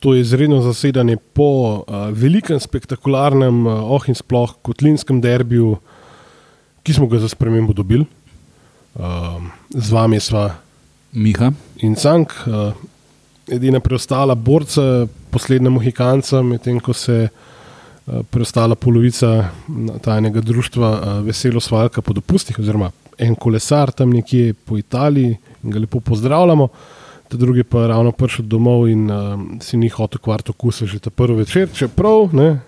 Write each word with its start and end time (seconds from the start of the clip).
to 0.00 0.14
izredno 0.14 0.60
zasedanje 0.62 1.16
po 1.32 1.48
uh, 1.80 2.08
velikem, 2.12 2.60
spektakularnem, 2.60 3.66
uh, 3.66 3.90
oh 3.96 4.08
in 4.08 4.14
sploh 4.14 4.52
kotlinskem 4.62 5.20
derbiju, 5.20 5.76
ki 6.82 6.92
smo 6.92 7.08
ga 7.10 7.18
za 7.18 7.28
spremembo 7.28 7.72
dobili. 7.72 8.06
Uh, 8.94 9.42
z 9.70 9.92
vami 9.92 10.20
sva 10.20 10.50
Miha. 11.12 11.50
in 11.82 11.94
Cank, 11.94 12.32
uh, 12.46 12.72
edina 13.48 13.80
preostala 13.80 14.34
borca, 14.34 15.06
poslednja 15.30 15.70
Mohikanca, 15.70 16.42
medtem 16.42 16.80
ko 16.80 16.92
se 16.92 17.28
uh, 17.28 18.20
preostala 18.30 18.74
polovica 18.74 19.50
tajnega 20.02 20.40
društva 20.40 20.90
uh, 20.92 21.24
Veselo 21.26 21.60
Svalka 21.60 22.02
po 22.02 22.12
dopustih, 22.12 22.58
oziroma 22.58 22.90
en 23.18 23.34
kolesar 23.34 23.92
tam 23.92 24.12
nekje 24.12 24.54
po 24.54 24.78
Italiji 24.78 25.36
in 25.64 25.70
ga 25.70 25.78
lepo 25.78 26.00
pozdravljamo. 26.00 26.68
Ta 27.28 27.36
drugi 27.36 27.62
pa 27.62 27.80
je 27.80 27.88
ravno 27.88 28.12
prišel 28.12 28.44
domov 28.44 28.88
in 28.88 29.10
uh, 29.10 29.16
si 29.60 29.76
ni 29.76 29.88
hotel 29.88 30.18
kvart 30.18 30.50
okusa 30.50 30.86
že 30.86 30.98
ta 30.98 31.10
prvi 31.10 31.36
večer, 31.36 31.68
čeprav 31.68 32.30
ne, 32.32 32.60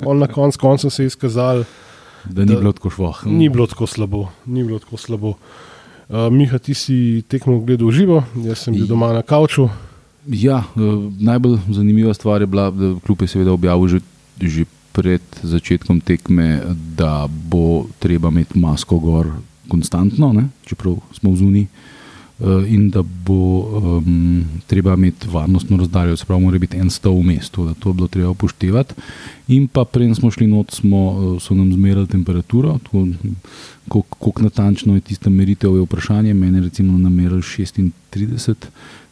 on 0.00 0.18
na 0.18 0.26
konc 0.26 0.56
koncu 0.56 0.90
se 0.90 1.02
je 1.02 1.06
izkazal, 1.06 1.64
Da 2.24 2.44
ni 2.44 2.52
Da- 2.54 2.60
bilo 2.60 2.72
tako 2.72 2.90
švoh. 2.90 3.26
ni 3.26 3.48
bilo 3.48 3.66
tako 3.66 3.86
slabo. 3.86 4.28
Ni 4.46 4.64
bilo 4.64 4.78
tako 4.78 4.96
slabo. 4.96 5.28
Uh, 6.08 6.28
Miha, 6.28 6.58
ti 6.58 6.74
si 6.74 7.22
tekmo 7.28 7.60
gledal 7.60 7.90
živo, 7.90 8.24
jaz 8.36 8.58
sem 8.58 8.74
bil 8.74 8.84
I- 8.84 8.88
doma 8.88 9.12
na 9.12 9.22
kavču. 9.22 9.68
Ja, 10.26 10.64
eh, 10.76 10.80
najbolj 11.20 11.58
zanimiva 11.70 12.14
stvar 12.14 12.40
je 12.40 12.46
bila, 12.46 12.70
da 12.70 12.94
kljub 13.00 13.22
je 13.22 13.28
seveda 13.28 13.52
objavil 13.52 13.88
že, 13.88 14.00
že 14.38 14.64
pred 14.92 15.20
začetkom 15.42 16.00
tekme, 16.00 16.60
da 16.96 17.26
bo 17.28 17.86
treba 17.98 18.28
imeti 18.28 18.58
masko 18.58 18.98
gor 18.98 19.26
konstantno, 19.68 20.32
ne, 20.32 20.48
čeprav 20.66 20.98
smo 21.12 21.30
v 21.30 21.36
zuni. 21.36 21.66
Eh, 22.40 22.64
In 22.68 22.90
da 22.90 23.02
bo 23.02 23.60
um, 23.98 24.44
treba 24.66 24.94
imeti 24.94 25.28
varnostno 25.32 25.76
razdaljo, 25.76 26.16
se 26.16 26.24
pravi, 26.24 26.42
mora 26.42 26.58
biti 26.58 26.76
en 26.76 26.90
stav 26.90 27.12
v 27.12 27.22
mestu, 27.22 27.64
da 27.66 27.74
to 27.74 27.90
je 27.90 27.94
bilo 27.94 28.08
treba 28.08 28.30
upoštevati. 28.30 28.94
In 29.48 29.68
pa, 29.68 29.84
preden 29.84 30.14
smo 30.14 30.30
šli 30.30 30.46
not, 30.46 30.70
smo, 30.70 31.00
eh, 31.36 31.40
so 31.40 31.54
nam 31.54 31.72
zmerali 31.72 32.06
temperaturo, 32.06 32.78
koliko 33.88 34.42
natančno 34.42 34.94
je 34.94 35.00
tista 35.00 35.30
meritev, 35.30 35.76
je 35.76 35.82
vprašanje. 35.82 36.34
Mene 36.34 36.60
recimo 36.60 36.98
namerili 36.98 37.42
36, 37.42 38.54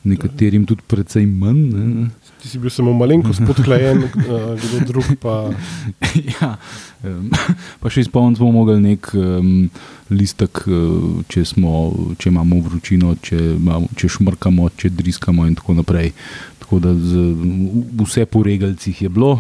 nekaterim 0.07 0.67
tudi 0.67 0.83
precej 0.87 1.27
manj. 1.27 1.63
Ne. 1.75 2.09
Ti 2.43 2.49
si 2.49 2.59
bil 2.63 2.71
samo 2.71 2.93
malenkost 2.95 3.43
podklajen, 3.47 4.05
uh, 4.05 4.55
kdo 4.61 4.81
drug 4.87 5.09
pa. 5.21 5.51
ja, 6.37 6.57
um, 7.03 7.31
pa 7.81 7.91
še 7.91 8.07
izpolniti 8.07 8.43
bomo 8.43 8.61
mogli 8.61 8.79
nek 8.83 9.11
um, 9.15 9.69
listek, 10.11 10.63
uh, 10.67 11.23
če, 11.29 11.45
smo, 11.45 11.73
če 12.19 12.31
imamo 12.31 12.61
vročino, 12.65 13.15
če, 13.23 13.39
imamo, 13.57 13.91
če 13.97 14.11
šmrkamo, 14.17 14.69
če 14.79 14.91
driskamo 14.95 15.47
in 15.49 15.57
tako 15.59 15.77
naprej. 15.81 16.13
Tako 16.63 16.81
da 16.83 16.95
z, 16.95 17.29
vse 18.03 18.27
po 18.27 18.43
regalcih 18.47 19.03
je 19.03 19.09
bilo, 19.13 19.37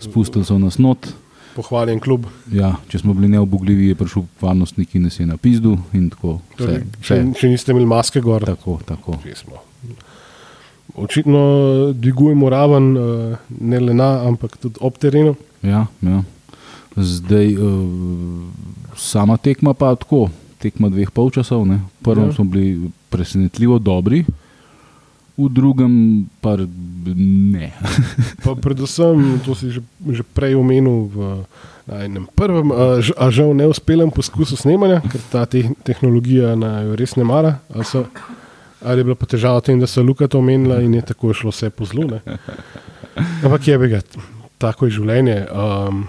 spustili 0.00 0.44
so 0.44 0.58
nas 0.58 0.78
not. 0.78 1.10
Pohvaljen 1.54 2.00
klub. 2.02 2.26
Ja, 2.52 2.74
če 2.90 2.98
smo 2.98 3.14
bili 3.14 3.30
neobogljivi, 3.36 3.92
je 3.92 3.98
prišel 3.98 4.26
varnostnik 4.40 4.96
in 4.98 5.06
nas 5.06 5.20
je 5.20 5.26
na 5.28 5.36
pizdu. 5.38 5.76
in 5.92 6.08
Tako, 6.10 6.40
vse, 6.56 6.64
Torej, 6.64 6.82
če, 7.00 7.20
če 7.38 7.52
niste 7.52 7.72
imeli 7.72 7.86
maske 7.86 8.20
gor, 8.24 8.44
tako, 8.44 8.80
tako. 8.84 9.20
Očitno 10.94 11.40
dvigujemo 11.94 12.50
raven, 12.50 12.92
uh, 12.96 13.50
ne 13.60 13.80
le 13.80 13.94
na, 13.94 14.10
ampak 14.28 14.58
tudi 14.62 14.78
ob 14.80 14.98
terenu. 14.98 15.34
Ja, 15.62 15.86
ja. 16.02 16.22
Zdaj, 16.96 17.56
uh, 17.56 18.46
sama 18.96 19.36
tekma 19.36 19.74
pa 19.74 19.94
tako, 19.94 20.28
tekma 20.58 20.88
dveh 20.88 21.10
polčasov. 21.10 21.66
ne. 21.66 21.80
V 22.00 22.04
prvem 22.04 22.28
Ja. 22.30 22.32
smo 22.32 22.44
bili 22.44 22.90
presenetljivo 23.10 23.78
dobri, 23.78 24.24
v 25.38 25.48
drugem 25.50 26.26
pa 26.40 26.54
ne. 27.16 27.72
Pa 28.44 28.54
predvsem, 28.54 29.40
to 29.44 29.54
si 29.54 29.70
že, 29.70 29.82
že 30.06 30.22
prej 30.22 30.54
omenil 30.54 31.10
v 31.10 31.16
enem 31.90 32.24
prvem, 32.32 32.70
a, 32.72 33.02
a 33.02 33.24
žal 33.34 33.50
neuspelem 33.52 34.08
poskusu 34.14 34.56
snemanja, 34.56 35.02
ker 35.04 35.20
ta 35.28 35.42
te, 35.44 35.68
tehnologija 35.84 36.54
naj 36.56 36.94
res 36.96 37.18
ne 37.18 37.26
mara. 37.26 37.58
Ali, 37.74 37.84
so, 37.84 38.06
ali 38.80 39.02
je 39.02 39.04
bila 39.04 39.18
pa 39.18 39.26
težava 39.26 39.58
v 39.60 39.64
tem, 39.68 39.76
da 39.82 39.90
so 39.90 40.00
Luka 40.06 40.30
to 40.30 40.38
omenila 40.38 40.78
in 40.80 40.94
je 40.94 41.02
tako 41.02 41.34
šlo 41.34 41.50
vse 41.50 41.68
po 41.74 41.84
zlu. 41.84 42.06
ne. 42.08 42.22
Ampak 43.44 43.68
je 43.68 43.76
ga, 43.76 44.00
tako 44.56 44.86
je 44.86 44.96
življenje. 45.02 45.44
Um, 45.50 46.06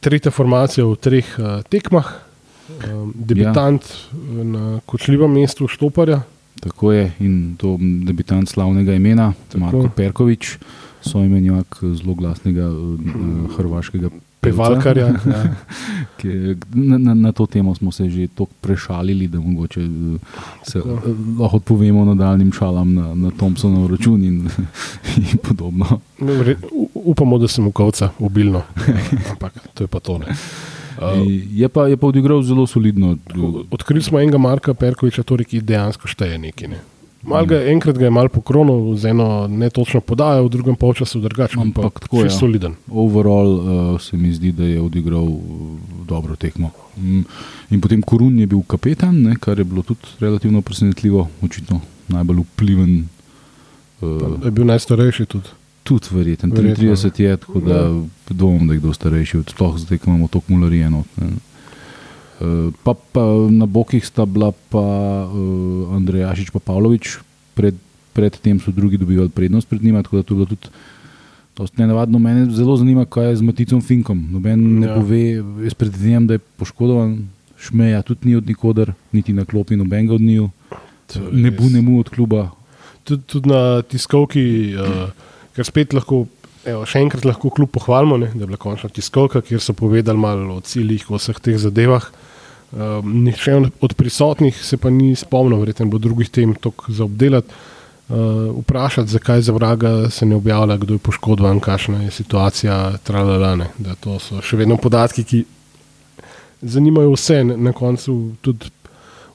tretja 0.00 0.30
formacija 0.30 0.86
v 0.86 0.96
treh 0.96 1.28
uh, 1.38 1.62
tekmah, 1.68 2.12
um, 2.88 3.12
debitant 3.14 3.82
ja. 3.82 4.44
na 4.44 4.80
kočljivem 4.86 5.32
mestu 5.32 5.68
Štoparja. 5.68 6.22
Tako 6.62 6.92
je 6.92 7.12
in 7.20 7.56
to 7.58 7.76
debitant 7.80 8.48
slavnega 8.48 8.94
imena, 8.94 9.32
Tako. 9.48 9.64
Marko 9.64 9.88
Perkovič, 9.96 10.56
soimenjak 11.02 11.80
zelo 11.82 12.14
glasnega 12.14 12.68
uh, 12.70 13.56
hrvaškega 13.56 14.10
pevca. 14.42 14.56
Pevalkarja, 14.56 15.06
ja. 15.34 15.44
Na, 16.74 16.98
na, 16.98 17.14
na 17.14 17.32
to 17.32 17.46
temo 17.46 17.74
smo 17.74 17.92
se 17.92 18.10
že 18.10 18.26
tako 18.26 18.50
prešalili, 18.60 19.28
da 19.28 19.40
mogoče 19.40 19.80
eh, 19.80 20.18
se 20.62 20.78
Tako. 20.78 20.90
eh, 20.90 21.40
lahko 21.40 21.56
odpovemo 21.56 22.04
nadaljnim 22.04 22.52
šalam 22.52 22.94
na, 22.94 23.14
na 23.14 23.30
Thompsonov 23.30 23.90
račun 23.90 24.24
in, 24.24 24.48
in 25.32 25.38
podobno. 25.42 26.00
No, 26.18 26.32
Upamo, 27.04 27.38
da 27.38 27.48
sem 27.48 27.66
ukovca, 27.66 28.10
obilno. 28.20 28.62
Ampak 29.30 29.52
to 29.74 29.84
je 29.84 29.88
pa 29.88 30.00
to. 30.00 30.18
Ne. 30.18 30.26
Uh, 30.92 31.24
Je 31.50 31.68
pa, 31.68 31.88
je 31.88 31.96
pa 31.96 32.06
odigral 32.06 32.42
zelo 32.42 32.66
solidno. 32.66 33.16
odkrili 33.70 34.02
smo 34.02 34.20
enega 34.20 34.38
Marka 34.38 34.74
Perkoviča, 34.74 35.22
torej, 35.22 35.48
ki 35.48 35.60
dejansko 35.64 36.06
šteje 36.06 36.38
nekaj. 36.38 36.68
Ne. 36.68 36.78
Ga, 37.22 37.58
enkrat 37.70 37.98
ga 37.98 38.04
je 38.04 38.10
mal 38.10 38.28
pokronil 38.28 38.96
z 38.98 39.10
eno 39.14 39.46
netočno 39.48 40.00
podajo, 40.00 40.44
v 40.44 40.50
drugem 40.50 40.76
polčasu 40.76 41.20
drugače. 41.22 41.58
Ampak 41.60 42.00
tako, 42.00 42.24
je 42.26 42.30
soliden. 42.30 42.74
Overall 42.90 43.50
uh, 43.54 44.00
se 44.02 44.16
mi 44.16 44.32
zdi, 44.34 44.52
da 44.52 44.64
je 44.68 44.80
odigral 44.80 45.24
uh, 45.24 45.40
dobro 46.06 46.36
tekmo. 46.36 46.70
Mm, 46.98 47.24
In 47.70 47.80
potem 47.80 48.02
Korun 48.02 48.38
je 48.38 48.46
bil 48.46 48.60
kapetan, 48.66 49.16
ne, 49.22 49.36
kar 49.40 49.58
je 49.58 49.64
bilo 49.64 49.82
tudi 49.82 50.18
relativno 50.20 50.60
presenetljivo, 50.62 51.28
očitno 51.42 51.80
najbolj 52.08 52.44
vpliven. 52.52 53.08
Uh, 54.00 54.44
Je 54.44 54.50
bil 54.50 54.66
najstarejši 54.66 55.26
tudi. 55.26 55.48
Tudi 55.82 56.06
verjeten, 56.10 56.50
Verjetno, 56.50 56.94
33 56.94 57.20
je, 57.20 57.36
tako 57.36 57.60
da 57.60 57.78
dvomim, 58.28 58.66
da 58.68 58.74
je 58.74 58.80
kdo 58.80 58.92
starejši, 58.92 59.42
sploh 59.50 59.78
zdaj, 59.78 59.98
ko 59.98 60.10
imamo 60.10 60.28
toliko 60.28 60.52
mularije. 60.52 60.90
ne. 60.90 61.02
Eh, 62.40 62.70
Pa, 62.82 62.94
pa 63.12 63.22
na 63.50 63.66
bokih 63.66 64.06
sta 64.06 64.24
bila 64.26 64.52
pa 64.68 64.82
uh, 65.26 65.94
Andrejašič 65.94 66.50
in 66.54 66.60
Pavlović, 66.60 67.02
pred, 67.54 67.74
predtem 68.12 68.60
so 68.60 68.70
drugi 68.70 68.98
dobivali 68.98 69.28
prednost 69.28 69.68
pred 69.68 69.84
njima, 69.84 70.02
tako 70.02 70.16
da 70.16 70.22
to 70.22 70.34
je 70.34 70.36
bilo 70.36 70.46
tudi 70.46 70.68
dosti 71.56 71.80
nenavadno. 71.80 72.18
Mene 72.18 72.50
zelo 72.50 72.76
zanima, 72.76 73.04
kaj 73.04 73.28
je 73.28 73.36
z 73.36 73.42
Maticom 73.42 73.80
Finkom. 73.80 74.26
Noben 74.32 74.80
ne 74.80 74.86
Ja. 74.86 74.94
pove, 74.94 75.20
jaz 75.64 75.74
predvidevam, 75.74 76.26
da 76.26 76.34
je 76.34 76.38
poškodovan, 76.38 77.28
šmeja 77.58 78.02
tudi 78.02 78.28
ni 78.28 78.34
od 78.36 78.46
nikoder, 78.46 78.92
niti 79.12 79.32
na 79.32 79.44
klopi 79.44 79.76
nobenega 79.76 80.14
od 80.14 80.20
njiju, 80.20 80.50
To 81.06 81.18
je 81.18 81.32
ne 81.32 81.50
bo 81.50 81.68
nemu 81.68 82.00
od 82.00 82.08
kluba. 82.08 82.50
Tudi, 83.04 83.22
tudi 83.22 83.48
na 83.48 83.82
tiskovki, 83.82 84.74
uh, 84.74 85.08
ker 85.56 85.68
spet 85.68 85.96
lahko. 85.96 86.26
Evo, 86.62 86.84
še 86.86 87.00
enkrat 87.02 87.24
lahko 87.26 87.50
kljub 87.50 87.72
pohvalimo, 87.74 88.20
ne, 88.22 88.28
da 88.30 88.44
je 88.44 88.46
bila 88.52 88.58
končna 88.60 88.86
tiskovka, 88.94 89.40
kjer 89.42 89.58
so 89.58 89.74
povedali 89.74 90.20
malo 90.22 90.60
o 90.60 90.62
ciljih, 90.62 91.08
o 91.10 91.18
vseh 91.18 91.40
teh 91.42 91.56
zadevah. 91.58 92.06
Um, 92.72 93.24
nihče 93.24 93.56
od 93.82 93.94
prisotnih 93.98 94.56
se 94.64 94.78
pa 94.78 94.88
ni 94.88 95.10
spomnil, 95.18 95.58
verjetno 95.58 95.88
bo 95.90 95.98
drugih 95.98 96.30
tem 96.30 96.54
toliko 96.54 96.92
za 96.92 97.04
obdelati. 97.04 97.50
Uh, 98.12 98.60
vprašati, 98.60 99.10
zakaj 99.10 99.42
za 99.42 99.52
vraga 99.52 100.10
se 100.10 100.26
ne 100.26 100.36
objavlja, 100.36 100.76
kdo 100.76 100.94
je 100.94 101.02
poškodovan, 101.02 101.60
kakšna 101.60 102.04
je 102.04 102.10
situacija, 102.10 102.98
tralalane. 103.02 103.72
Da 103.78 103.98
to 103.98 104.20
so 104.22 104.38
še 104.38 104.56
vedno 104.62 104.78
podatki, 104.78 105.24
ki 105.24 105.42
zanimajo 106.62 107.12
vse. 107.16 107.42
Na, 107.44 107.72
koncu 107.72 108.36
tudi 108.40 108.70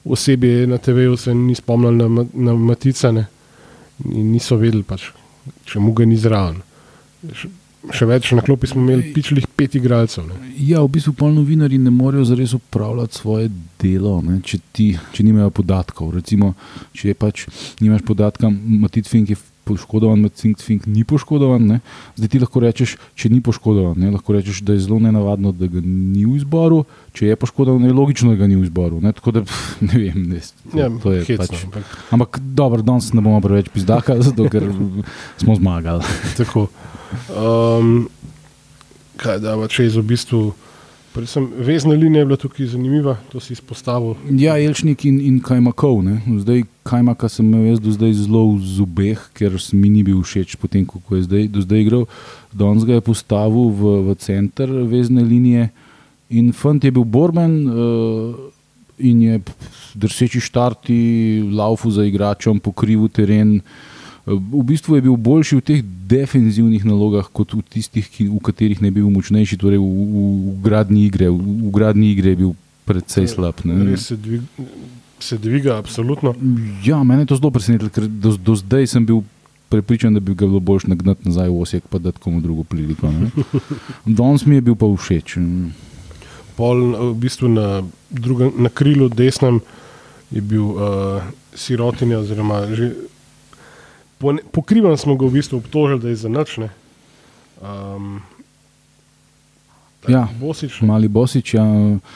osebje 0.04 0.66
na 0.66 0.78
TV-ju 0.78 1.16
se 1.16 1.34
ni 1.34 1.54
spomnilo 1.54 2.08
na, 2.08 2.24
na 2.32 2.54
Maticane 2.54 3.26
in 4.04 4.32
niso 4.32 4.56
vedeli, 4.56 4.82
pač, 4.82 5.10
če 5.68 5.80
mu 5.82 5.94
ga 5.96 6.06
ni 6.08 6.18
zraven. 6.20 6.60
Še, 7.94 8.06
več 8.10 8.32
na 8.34 8.42
klopi 8.42 8.68
smo 8.68 8.82
imeli 8.82 9.12
pičlih 9.14 9.46
pet 9.56 9.76
igralcev. 9.78 10.26
Ne. 10.26 10.50
Ja, 10.66 10.82
v 10.82 10.90
bistvu 10.96 11.14
pol 11.16 11.30
novinari 11.36 11.78
ne 11.78 11.92
morejo 11.94 12.26
zares 12.26 12.52
upravljati 12.56 13.20
svoje 13.20 13.52
delo, 13.80 14.18
ne, 14.26 14.40
če, 14.44 14.58
ti, 14.74 14.88
če 15.14 15.24
nimajo 15.24 15.52
podatkov. 15.60 16.10
Recimo, 16.18 16.52
če 16.92 17.14
pač 17.18 17.46
nimaš 17.80 18.02
podatka, 18.08 18.50
Matic 18.50 19.08
Fink 19.08 19.32
je 19.32 19.38
poškodovan, 19.68 20.24
Matic 20.24 20.64
Fink 20.64 20.88
ni 20.88 21.04
poškodovan. 21.08 21.68
Ne, 21.68 21.80
zdaj 22.16 22.32
ti 22.32 22.40
lahko 22.42 22.64
rečeš, 22.64 22.96
če 23.18 23.30
ni 23.32 23.42
poškodovan, 23.44 24.00
ne, 24.00 24.12
lahko 24.16 24.36
rečeš, 24.36 24.62
da 24.66 24.76
je 24.76 24.84
zelo 24.86 24.98
nenavadno, 25.04 25.52
da 25.52 25.68
ga 25.70 25.84
ni 25.84 26.24
v 26.24 26.36
izboru, 26.40 26.82
če 27.16 27.30
je 27.30 27.38
poškodovan, 27.40 27.84
je 27.84 27.96
logično, 27.96 28.32
da 28.34 28.42
ga 28.42 28.50
ni 28.50 28.58
v 28.58 28.66
izboru. 28.68 29.00
Ne, 29.04 29.12
tako 29.16 29.36
da 29.38 29.44
pff, 29.46 29.82
ne 29.84 29.94
vem, 29.94 30.28
ne, 30.34 30.42
to, 30.72 30.78
Ja, 30.78 30.88
to 31.02 31.14
je 31.14 31.24
hecno, 31.28 31.46
pač. 31.46 31.64
ampak 31.68 31.98
Ampak 32.18 32.40
dobro, 32.42 32.82
danes 32.82 33.12
ne 33.14 33.22
bomo 33.24 33.40
preveč 33.44 33.68
pizdaka, 33.72 34.18
zato 34.26 34.48
ker 34.50 34.66
smo 35.38 35.56
zmagali. 35.58 36.04
Tako. 36.36 36.68
Um, 37.32 38.08
kaj 39.16 39.40
da, 39.44 39.54
če 39.68 39.88
je 39.88 39.92
v 39.98 40.06
bistvu 40.14 40.42
Predvsem 41.18 41.48
vezna 41.58 41.94
linija 41.94 42.20
je 42.20 42.26
bila 42.26 42.36
tukaj 42.36 42.66
zanimiva, 42.66 43.16
to 43.32 43.40
si 43.40 43.52
izpostavil. 43.52 44.14
Ja, 44.38 44.54
Elšnik 44.54 45.02
in, 45.04 45.16
in 45.20 45.40
Kajmakov. 45.42 45.96
Ne? 46.06 46.20
Zdaj, 46.44 46.62
Kajmaka 46.86 47.26
sem 47.28 47.48
imel 47.48 47.72
jaz 47.72 47.80
do 47.82 47.90
zdaj 47.90 48.12
zelo 48.20 48.44
v 48.52 48.60
zubeh, 48.62 49.24
ker 49.34 49.56
mi 49.74 49.90
ni 49.90 50.04
bil 50.06 50.20
všeč 50.22 50.54
potem, 50.62 50.84
kako 50.86 51.18
je 51.18 51.24
zdaj, 51.26 51.48
do 51.50 51.64
zdaj 51.66 51.82
igral. 51.82 52.04
Danes 52.54 52.86
ga 52.86 53.00
je 53.00 53.02
postavil 53.02 53.66
v, 53.66 53.96
v 54.06 54.14
center 54.22 54.70
vezne 54.86 55.26
linije 55.26 55.72
in 56.30 56.52
fant 56.54 56.86
je 56.86 56.94
bil 56.94 57.02
borben 57.02 57.58
uh, 57.66 58.38
in 59.02 59.26
je 59.26 59.42
drseči 59.98 60.38
štarti, 60.38 61.50
laufu 61.50 61.90
za 61.90 62.06
igračem, 62.06 62.62
pokrivu 62.62 63.10
teren. 63.10 63.58
V 64.28 64.62
bistvu 64.66 64.98
je 64.98 65.04
bil 65.08 65.16
boljši 65.16 65.56
v 65.56 65.64
teh 65.64 65.80
defenzivnih 66.08 66.84
nalogah, 66.84 67.28
kot 67.32 67.54
v 67.56 67.62
tistih, 67.64 68.04
ki, 68.04 68.28
v 68.28 68.40
katerih 68.44 68.82
ne 68.84 68.90
bi 68.92 69.00
bil 69.00 69.12
močnejši, 69.14 69.56
torej 69.60 69.80
v, 69.80 69.88
v, 69.88 70.24
v 70.52 70.54
gradni 70.64 71.06
igre. 71.08 71.30
V, 71.32 71.38
v 71.38 71.72
gradni 71.72 72.12
igre 72.12 72.34
je 72.34 72.40
bil 72.44 72.52
precej 72.88 73.28
slab. 73.28 73.60
Res 73.64 74.08
se, 74.10 74.16
dvig, 74.16 74.44
se 75.20 75.38
dviga, 75.40 75.78
absolutno. 75.80 76.34
Ja, 76.84 77.00
mene 77.04 77.24
je 77.24 77.32
to 77.32 77.40
zelo 77.40 77.52
presenetilo, 77.54 77.92
ker 77.92 78.08
do, 78.08 78.36
do 78.36 78.56
zdaj 78.56 78.88
sem 78.94 79.08
bil 79.08 79.24
prepričan, 79.68 80.16
da 80.16 80.20
bi 80.20 80.34
ga 80.34 80.48
bilo 80.48 80.60
bolj 80.60 80.88
nagnati 80.88 81.28
nazaj 81.28 81.48
v 81.48 81.60
osek, 81.60 81.88
pa 81.88 82.00
da 82.00 82.12
komu 82.12 82.40
drugo 82.40 82.64
priliko. 82.64 83.12
Danes 84.18 84.46
mi 84.46 84.56
je 84.56 84.64
bil 84.70 84.76
pa 84.76 84.88
všeč. 84.88 85.36
Pol, 86.56 86.80
v 87.12 87.14
bistvu 87.20 87.52
na, 87.52 87.82
drugem, 88.10 88.52
na 88.58 88.72
krilu 88.72 89.08
desnem 89.08 89.60
je 90.32 90.40
bil 90.40 90.74
uh, 90.74 91.22
sirotinja, 91.54 92.18
oziroma 92.24 92.64
že 92.72 92.92
pokrivan 94.52 94.96
smo 94.98 95.16
ga 95.16 95.26
v 95.26 95.38
bistvu 95.38 95.58
obtožili, 95.58 96.00
da 96.00 96.08
je 96.08 96.16
za 96.16 96.28
noč. 96.28 96.58
Um, 97.62 98.20
ja, 100.08 100.28
Bosič, 100.40 100.80
mali 100.82 101.08
Bosič, 101.08 101.54
ja, 101.54 101.64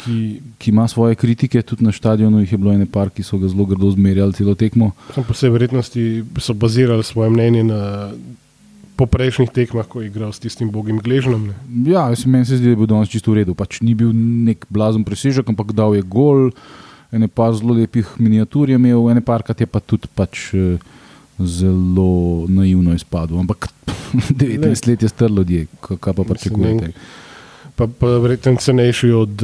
ki, 0.05 0.41
ki 0.59 0.71
ima 0.71 0.89
svoje 0.89 1.15
kritike 1.15 1.63
tudi 1.63 1.85
na 1.85 1.93
stadionu, 1.93 2.41
jih 2.41 2.53
je 2.53 2.59
bilo 2.59 2.75
nekaj, 2.79 3.11
ki 3.17 3.27
so 3.27 3.39
ga 3.39 3.51
zelo 3.51 3.67
grdo 3.67 3.91
zmerjali 3.91 4.33
celo 4.33 4.55
tekmo. 4.55 4.93
Po 5.15 5.25
vsej 5.35 5.51
verjetnosti 5.51 6.25
so 6.39 6.55
bazirali 6.55 7.05
svoje 7.05 7.31
mnenje 7.31 7.65
na 7.65 7.83
poprejšnjih 8.97 9.51
tekmah, 9.51 9.87
ko 9.89 10.03
je 10.03 10.11
igral 10.13 10.33
s 10.33 10.39
tistim 10.39 10.71
bogim 10.71 11.01
gležnom. 11.03 11.51
Ne. 11.51 11.55
Ja, 11.91 12.07
meni 12.27 12.47
se 12.47 12.57
zdi, 12.57 12.71
da 12.71 12.77
je 12.77 12.81
bil 12.83 12.91
danes 12.91 13.11
čisto 13.11 13.33
v 13.33 13.43
redu. 13.43 13.57
Pač 13.59 13.81
ni 13.83 13.97
bil 13.99 14.13
nek 14.15 14.67
blazen 14.71 15.03
presežek, 15.05 15.49
ampak 15.49 15.73
dal 15.75 15.97
je 15.97 16.05
gol, 16.07 16.51
ene 17.11 17.27
pa 17.27 17.51
zelo 17.57 17.75
lepih 17.75 18.07
miniatur 18.23 18.71
je 18.71 18.79
imel, 18.79 19.09
ene 19.11 19.25
parkrat 19.25 19.59
je 19.59 19.67
pa 19.67 19.83
tudi 19.83 20.11
pač. 20.15 20.53
Uh, 20.55 20.79
zelo 21.47 22.47
naivno 22.49 22.95
izpadlo. 22.95 23.41
Ampak 23.41 23.69
19 24.13 24.89
let 24.89 25.03
je 25.03 25.09
strlo 25.09 25.37
ljudi, 25.37 25.67
kaj 25.81 26.13
pa 26.13 26.25
pričakujete. 26.25 26.93
Pa, 27.77 27.87
pa 27.87 28.07
verjetno 28.07 28.57
cenejši 28.57 29.11
od, 29.11 29.43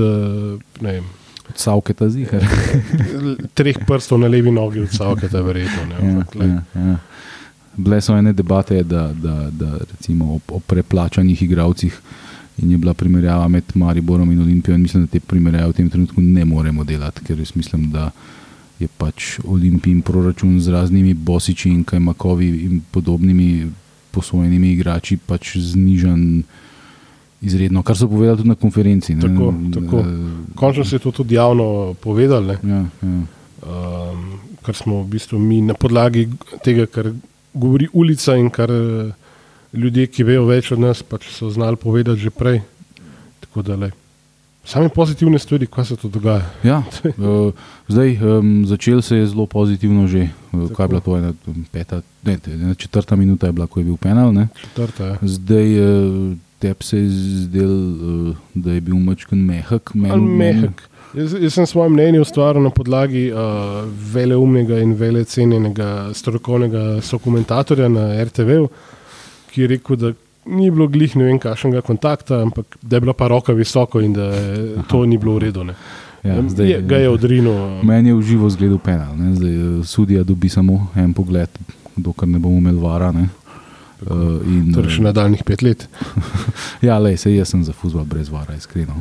eh, 0.83 1.01
od 1.49 1.57
Savketa 1.57 2.09
zihar. 2.09 2.45
treh 3.59 3.77
prstov 3.87 4.21
na 4.21 4.29
levi 4.29 4.51
nogi 4.51 4.81
od 4.81 4.91
Savketa, 4.93 5.41
verjetno. 5.41 5.83
Ja, 6.03 6.45
ja, 6.47 6.63
ja. 6.75 6.97
Bile 7.77 8.01
so 8.01 8.17
ene 8.17 8.33
debate, 8.33 8.83
da, 8.83 9.13
da, 9.15 9.51
da 9.51 9.79
recimo 9.91 10.35
o, 10.35 10.41
o 10.49 10.61
preplačanih 10.61 11.43
igravcih. 11.43 12.01
In 12.59 12.71
je 12.71 12.79
bila 12.79 12.95
primerjava 12.95 13.49
med 13.49 13.65
Mariborom 13.75 14.33
in 14.33 14.41
Olimpijo, 14.41 14.75
in 14.75 14.83
mislim, 14.83 15.05
da 15.07 15.11
te 15.11 15.21
primerjave 15.21 15.69
v 15.69 15.77
tem 15.77 15.91
trenutku 15.91 16.21
ne 16.21 16.45
moremo 16.45 16.85
delati, 16.85 17.25
ker 17.25 17.39
jaz 17.39 17.53
mislim, 17.55 17.91
da 17.91 18.11
je 18.79 18.89
pač 18.89 19.39
Olimpijin 19.45 20.03
proračun 20.03 20.61
z 20.61 20.71
raznimi 20.71 21.15
Bosiči 21.15 21.71
in 21.71 21.85
Kajmakovi 21.85 22.49
in 22.65 22.81
podobnimi 22.91 23.67
posvojenimi 24.11 24.73
igrači 24.73 25.17
pač 25.17 25.57
znižen. 25.57 26.43
Izredno, 27.39 27.85
kar 27.87 27.95
so 27.95 28.09
povedali 28.11 28.41
tudi 28.41 28.51
na 28.51 28.57
konferenci. 28.59 29.15
Tako, 29.21 29.53
tako. 29.75 30.03
Končno 30.59 30.85
se 30.85 30.97
je 30.97 31.05
to 31.05 31.13
tudi 31.13 31.35
javno 31.35 31.95
povedali. 32.03 32.57
Ja, 32.67 32.83
ja. 33.03 33.21
Um, 33.63 34.25
kar 34.63 34.75
smo 34.75 35.03
v 35.03 35.07
bistvu 35.15 35.39
mi 35.39 35.61
na 35.63 35.75
podlagi 35.75 36.27
tega, 36.67 36.87
kar 36.91 37.13
govori 37.55 37.89
ulica 37.93 38.35
in 38.37 38.51
kar 38.51 38.71
eh, 38.71 39.13
ljudje, 39.73 40.07
ki 40.11 40.27
vejo 40.27 40.49
več 40.51 40.73
od 40.75 40.83
nas, 40.83 41.03
pač 41.03 41.31
so 41.33 41.51
znali 41.51 41.77
povedati 41.77 42.21
že 42.21 42.35
prej. 42.35 42.61
Tako 43.47 43.63
da 43.63 43.77
le. 43.77 43.91
Same 44.69 44.89
pozitivne 44.89 45.39
stvari, 45.39 45.67
kaj 45.67 45.85
se 45.85 45.97
tu 45.97 46.09
dogaja. 46.09 46.43
Ja, 46.63 46.83
uh, 47.05 47.53
zdaj, 47.93 48.19
um, 48.21 48.67
začel 48.67 49.03
se 49.03 49.17
je 49.17 49.27
zelo 49.27 49.47
pozitivno, 49.47 50.07
že 50.07 50.29
uh, 50.53 50.69
kaj 50.77 50.85
je 50.85 50.89
bilo 50.89 51.01
to, 51.01 51.17
ena, 51.17 51.33
peta, 51.73 52.03
ne, 52.23 52.39
ena 52.47 52.75
četrta 52.75 53.17
minuta 53.17 53.47
je 53.47 53.53
bila, 53.53 53.67
ko 53.67 53.81
je 53.81 53.85
bil 53.85 53.97
penal. 53.97 54.35
Četrta, 54.61 55.05
ja. 55.05 55.17
Zdaj 55.23 55.81
uh, 55.81 56.37
tebi 56.59 56.85
se 56.85 56.99
je 56.99 57.09
zdel, 57.09 57.71
uh, 57.71 58.37
da 58.55 58.73
je 58.73 58.81
bil 58.81 58.97
mačken 58.97 59.39
mehak. 59.39 59.95
mehak. 59.95 60.89
Jaz, 61.15 61.33
jaz 61.41 61.55
sem 61.55 61.67
svoje 61.67 61.89
mnenje 61.91 62.21
ustvaril 62.21 62.63
na 62.63 62.71
podlagi 62.71 63.31
uh, 63.33 63.89
veleumnega 64.13 64.83
in 64.85 64.93
vele 64.95 65.25
cenjenega 65.25 66.11
strokovnega 66.13 67.01
sokomentatorja 67.01 67.89
na 67.89 68.25
RTV, 68.25 68.67
ki 69.51 69.63
je 69.63 69.69
rekel, 69.69 69.97
da 69.97 70.13
ni 70.49 70.71
bilo 70.71 70.89
glih 70.89 71.17
ne 71.17 71.25
vem 71.29 71.39
kakšnega 71.39 71.81
kontakta, 71.87 72.43
ampak 72.43 72.79
da 72.83 72.97
je 72.97 73.01
bila 73.01 73.13
pa 73.13 73.29
roka 73.29 73.53
visoko 73.53 74.01
in 74.01 74.13
da 74.17 74.33
to 74.89 75.05
ni 75.07 75.19
bilo 75.19 75.37
v 75.37 75.49
redu. 75.49 75.67
Ja, 76.25 76.43
zdaj, 76.49 76.71
je, 76.71 76.79
ga 76.83 76.97
je 76.97 77.11
odrinil. 77.11 77.83
Meni 77.87 78.11
je 78.11 78.15
v 78.15 78.23
živo 78.23 78.51
zgledal 78.51 78.79
penal. 78.83 79.15
Zdaj, 79.35 79.55
eh, 79.55 79.85
sudija 79.85 80.23
dobi 80.23 80.49
samo 80.49 80.89
en 80.97 81.13
pogled, 81.15 81.51
dokler 81.97 82.29
ne 82.29 82.39
bomo 82.39 82.59
imeli 82.59 82.81
vara. 82.81 83.13
Ne. 83.13 83.29
Uh, 83.99 84.39
in, 84.47 84.69
torej 84.71 84.93
še 84.95 85.03
nadaljnih 85.03 85.41
pet 85.43 85.63
let. 85.67 85.81
ja, 86.87 87.01
le, 87.03 87.17
se 87.19 87.33
jaz 87.35 87.51
sem 87.51 87.65
za 87.67 87.73
fuzbol 87.75 88.05
brez 88.07 88.29
vara, 88.31 88.55
iskreno. 88.55 88.95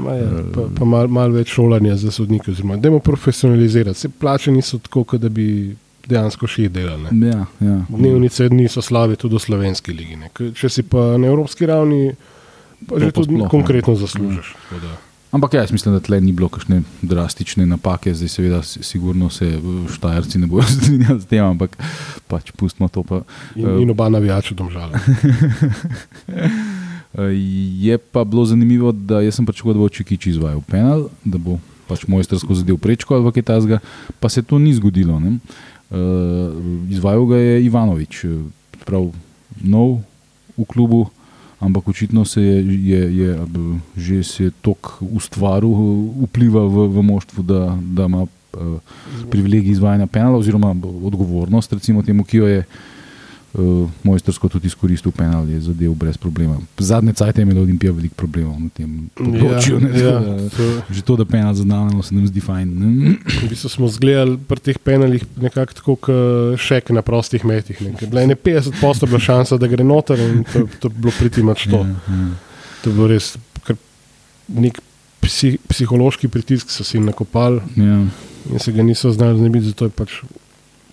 Ma 0.00 0.14
je, 0.16 0.22
ja, 0.24 0.44
pa 0.54 0.64
pa 0.78 0.88
malo 0.88 1.10
mal 1.12 1.34
več 1.34 1.52
šolanja 1.52 1.98
za 2.00 2.12
sodnike, 2.14 2.54
oziroma 2.54 2.78
da 2.80 2.88
jim 2.88 3.00
profesionalizirati. 3.04 3.98
Se 3.98 4.08
plače 4.08 4.54
niso 4.54 4.78
tako, 4.80 5.04
da 5.20 5.28
bi 5.28 5.76
dejansko 6.08 6.48
še 6.50 6.68
delali. 6.72 7.12
Ja, 7.28 7.44
ja. 7.60 7.76
Dnevnice 7.88 8.48
niso 8.52 8.82
slabe 8.84 9.18
tudi 9.20 9.36
v 9.36 9.42
slovenski 9.44 9.94
ligi. 9.94 10.16
Ne. 10.20 10.32
Če 10.32 10.70
si 10.72 10.84
pa 10.86 11.16
na 11.20 11.28
evropski 11.30 11.68
ravni, 11.68 12.14
pa 12.86 12.96
to 12.96 13.04
že 13.04 13.12
tudi 13.12 13.36
sploh, 13.36 13.52
konkretno 13.52 13.94
ne. 13.94 14.00
zaslužiš. 14.04 14.54
Ja. 14.72 14.96
Ampak 15.28 15.54
ja, 15.54 15.60
jaz 15.60 15.72
mislim, 15.72 15.92
da 15.92 16.00
tle 16.00 16.20
ni 16.24 16.32
bilo 16.32 16.48
kakšne 16.48 16.80
drastične 17.04 17.66
napake, 17.68 18.14
zdaj 18.16 18.30
seveda 18.32 18.62
sigurno 18.64 19.28
se 19.30 19.50
štajerci 19.92 20.40
ne 20.40 20.48
bojo 20.48 20.64
strinjali 20.76 21.20
s 21.20 21.28
tem, 21.28 21.44
ampak 21.44 21.76
pač 22.32 22.52
pustimo 22.56 22.88
to. 22.88 23.04
Pa, 23.04 23.20
in, 23.52 23.66
uh, 23.68 23.82
in 23.82 23.92
oba 23.92 24.08
navijača 24.08 24.56
domžala. 24.56 24.96
Je 27.82 27.98
pa 27.98 28.24
bilo 28.24 28.44
zanimivo, 28.44 28.92
da 28.92 29.20
sem 29.32 29.46
pričakoval, 29.46 29.74
da 29.74 29.80
bo 29.80 29.88
Čikič 29.88 30.26
izvajal 30.26 30.60
penal, 30.68 31.08
da 31.24 31.40
bo 31.40 31.56
pač 31.88 32.04
mojstrsko 32.06 32.54
zadev 32.54 32.76
prečko 32.78 33.16
ali 33.16 33.32
kaj 33.32 33.42
takega, 33.48 33.78
pa 34.20 34.28
se 34.28 34.44
to 34.44 34.58
ni 34.60 34.74
zgodilo. 34.76 35.16
Ne? 35.20 35.38
Uh, 35.88 36.52
izvajal 36.92 37.24
ga 37.26 37.36
je 37.36 37.64
Ivanovič, 37.64 38.24
eh, 38.24 38.28
prav 38.84 39.08
nov 39.64 40.02
v 40.58 40.64
klubu, 40.68 41.08
ampak 41.60 41.88
očitno 41.88 42.24
se 42.24 42.42
je, 42.42 42.56
je, 42.88 43.02
je 43.16 43.30
že 43.96 44.22
se 44.24 44.50
tok 44.60 45.00
ustvaril, 45.00 45.72
vpliva 46.28 46.68
v, 46.68 46.88
v 46.92 47.02
moštvu, 47.02 47.42
da, 47.42 47.72
da 47.80 48.04
ima 48.04 48.26
privilegij 49.30 49.72
izvajanja 49.72 50.06
penala 50.06 50.38
oziroma 50.38 50.74
odgovornost, 51.04 51.72
recimo 51.72 52.02
temu, 52.02 52.24
ki 52.24 52.36
jo 52.36 52.46
je 52.46 52.64
uh, 53.54 53.60
uh, 53.60 53.90
mojstersko 54.02 54.48
tudi 54.48 54.66
izkoristil 54.66 55.12
penal, 55.12 55.48
je 55.48 55.60
zadev 55.60 55.94
brez 55.94 56.16
problema. 56.16 56.58
Zadnje 56.78 57.12
cajt 57.12 57.38
je 57.38 57.42
imel 57.42 57.58
Olimpija 57.62 57.92
veliko 57.92 58.14
problemov 58.14 58.60
na 58.60 58.68
tem 58.74 59.08
področju. 59.14 59.80
Ja, 59.94 60.14
ja, 60.20 60.50
to, 60.54 60.68
že 60.90 61.02
to, 61.02 61.16
da 61.20 61.26
penal 61.28 61.54
zaznavamo, 61.56 62.02
se 62.02 62.14
nam 62.14 62.26
zdi 62.28 62.42
fajn. 62.44 62.74
Mi 63.48 63.58
smo 63.58 63.88
zgledali 63.92 64.38
pri 64.48 64.64
teh 64.70 64.78
penalih 64.78 65.24
nekako 65.40 65.78
tako, 65.80 65.96
kot 66.08 66.60
šek 66.60 66.92
na 66.96 67.02
prostih 67.02 67.44
metih. 67.48 67.80
Bila 68.04 68.24
je 68.24 68.32
ne 68.34 68.36
50 68.36 68.80
posto 68.80 69.08
bila 69.08 69.22
šansa, 69.22 69.58
da 69.60 69.70
gre 69.70 69.84
noter 69.84 70.20
in 70.22 70.44
to, 70.48 70.66
to 70.80 70.92
bilo 70.92 71.14
priti 71.18 71.42
mač 71.42 71.68
to. 71.70 71.84
Ja, 71.84 72.16
ja. 72.16 72.30
To 72.82 72.90
je 72.90 72.94
bilo 72.94 73.08
res 73.10 73.34
nek 74.48 74.80
psi, 75.20 75.56
psihološki 75.68 76.30
pritisk, 76.32 76.72
so 76.72 76.84
si 76.84 76.96
jim 76.96 77.08
nakopali 77.08 77.60
ja. 77.76 78.00
in 78.52 78.62
se 78.62 78.72
ga 78.72 78.82
niso 78.82 79.10
znali 79.12 79.38
znebiti, 79.38 79.72
zato 79.72 79.88
je 79.88 79.90
pač 79.90 80.20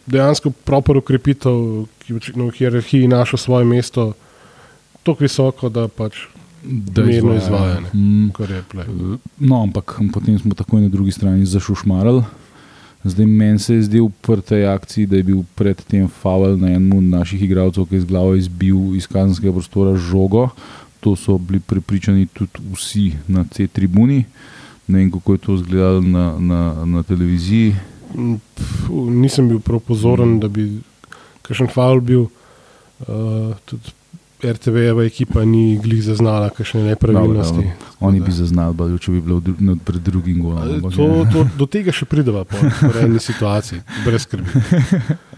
dejansko 0.05 0.51
proper 0.65 0.97
ukrepitev, 0.97 1.85
ki 1.99 2.13
je 2.13 2.33
v 2.35 2.51
hierarhiji 2.53 3.07
našel 3.07 3.41
svoje 3.41 3.65
mesto, 3.65 4.13
tako 5.03 5.23
visoko, 5.23 5.69
da 5.69 5.87
pač. 5.87 6.27
Da 6.65 7.03
mirno 7.05 7.35
izvajanje. 7.37 7.91
Mm. 7.93 8.29
No, 9.37 9.61
ampak 9.61 9.99
potem 10.13 10.39
smo 10.39 10.53
tako 10.57 10.79
na 10.79 10.89
drugi 10.89 11.11
strani 11.11 11.45
zašušmarali. 11.45 12.23
Zdaj 13.05 13.25
meni 13.25 13.59
se 13.59 13.75
je 13.75 13.83
zdel 13.85 14.09
v 14.09 14.41
tej 14.41 14.65
akciji, 14.65 15.05
da 15.05 15.15
je 15.17 15.23
bil 15.23 15.43
predtem 15.55 16.07
faul 16.09 16.57
na 16.57 16.73
enem 16.73 16.97
od 16.97 17.03
naših 17.03 17.43
igralcev, 17.43 17.85
ki 17.85 17.95
je 17.95 18.01
z 18.01 18.09
glavo 18.09 18.33
izbil 18.33 18.95
iz 18.97 19.05
kazenskega 19.05 19.53
prostora 19.53 19.93
žogo. 19.93 20.49
To 21.05 21.13
so 21.13 21.37
bili 21.37 21.59
prepričani 21.61 22.25
tudi 22.25 22.65
vsi 22.73 23.13
na 23.27 23.45
tej 23.45 23.67
tribuni. 23.67 24.25
Ne 24.87 24.99
vem, 24.99 25.11
kako 25.11 25.33
je 25.33 25.37
to 25.37 25.55
izgledalo 25.55 26.01
na, 26.01 26.33
na, 26.39 26.85
na 26.85 27.03
televiziji. 27.03 27.75
Pf, 28.15 28.89
nisem 29.11 29.49
bil 29.51 29.59
prav 29.59 29.83
pozoren, 29.85 30.39
da 30.39 30.47
bi 30.47 30.69
kakšen 31.45 31.71
faul 31.73 32.01
bil. 32.01 32.27
Uh, 33.05 33.53
RTV-jeva 34.43 35.05
ekipa 35.05 35.45
ni 35.45 35.77
glih 35.77 36.03
zaznala 36.03 36.49
kakšne 36.49 36.83
nepravilnosti. 36.83 37.55
Dobro, 37.55 37.69
dobro. 37.69 38.07
Oni 38.07 38.19
bi 38.19 38.31
zaznali, 38.31 38.73
bolj, 38.75 38.97
če 38.99 39.11
bi 39.11 39.21
bilo 39.21 39.39
dru, 39.39 39.75
pred 39.85 40.01
drugim 40.03 40.41
golom. 40.43 40.75
ampak 40.75 40.95
To, 40.95 41.07
ja. 41.07 41.29
to, 41.31 41.45
do 41.57 41.65
tega 41.65 41.95
še 41.95 42.05
prideva 42.05 42.43
po 42.43 42.59
eni 43.01 43.19
situaciji, 43.19 43.81
brez 44.05 44.27
skrbi. 44.27 44.63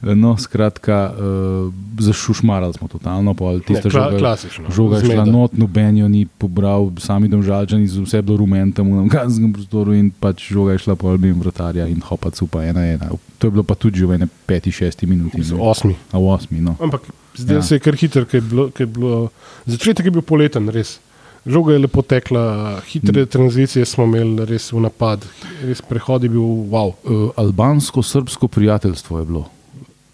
No, 0.00 0.36
skratka, 0.36 1.10
uh, 1.10 1.72
zašušmarali 1.98 2.72
smo 2.72 2.88
totalno. 2.88 3.34
pol 3.34 3.54
Ne, 3.54 3.60
Tista 3.60 3.90
kla, 3.90 4.14
klasično. 4.14 4.70
žoga 4.70 4.96
je 4.96 5.04
šla 5.06 5.24
not, 5.24 5.52
noben 5.52 5.96
jo 5.96 6.08
ni 6.08 6.26
pobral, 6.28 6.92
sami 6.96 7.28
domžalčani, 7.28 7.82
z 7.84 7.98
vse 7.98 8.22
bilo 8.22 8.36
rumen 8.36 8.72
tam 8.72 8.86
v 8.86 9.08
kazenskem 9.08 9.52
prostoru 9.52 9.92
in 9.92 10.10
pač 10.10 10.48
žoga 10.48 10.72
je 10.72 10.78
šla 10.78 10.94
po 10.94 11.08
albim 11.08 11.34
vratarja 11.34 11.86
in 11.86 11.98
hopa 12.00 12.30
cupa 12.30 12.62
ena 12.62 12.86
ena. 12.86 13.10
To 13.38 13.46
je 13.46 13.50
bilo 13.50 13.62
pa 13.62 13.74
tudi 13.74 13.98
že 13.98 14.06
v 14.06 14.14
ene 14.14 14.26
peti, 14.46 14.70
šesti 14.70 15.06
minuti. 15.06 15.38
Mislim, 15.38 15.58
ne. 15.58 15.64
Osmi. 15.64 15.94
A 16.12 16.18
v 16.18 16.24
osmi, 16.28 16.60
no. 16.60 16.76
Ampak 16.78 17.02
zdaj 17.34 17.56
Ja. 17.56 17.62
se 17.62 17.74
je 17.74 17.80
kar 17.80 17.94
hiter, 17.94 18.24
ker 18.24 18.38
je 18.38 18.44
bilo, 18.44 18.70
ker 18.70 18.82
je 18.82 18.92
bilo, 18.92 19.30
začetek 19.66 20.04
je 20.04 20.10
bil 20.10 20.22
poleten, 20.22 20.68
res. 20.68 21.00
Žoga 21.46 21.72
je 21.72 21.78
lepo 21.80 22.02
tekla, 22.02 22.42
hitre 22.86 23.22
Mm. 23.22 23.26
tranzicije 23.26 23.84
smo 23.86 24.04
imeli, 24.04 24.44
res 24.44 24.70
v 24.72 24.80
napad, 24.80 25.22
res 25.64 25.80
prehod 25.80 26.22
je 26.22 26.28
bil 26.28 26.42
wow. 26.68 26.92
Uh, 27.04 27.30
Albansko-srbsko 27.36 28.48
prijateljstvo 28.48 29.18
je 29.18 29.24
bilo. 29.24 29.44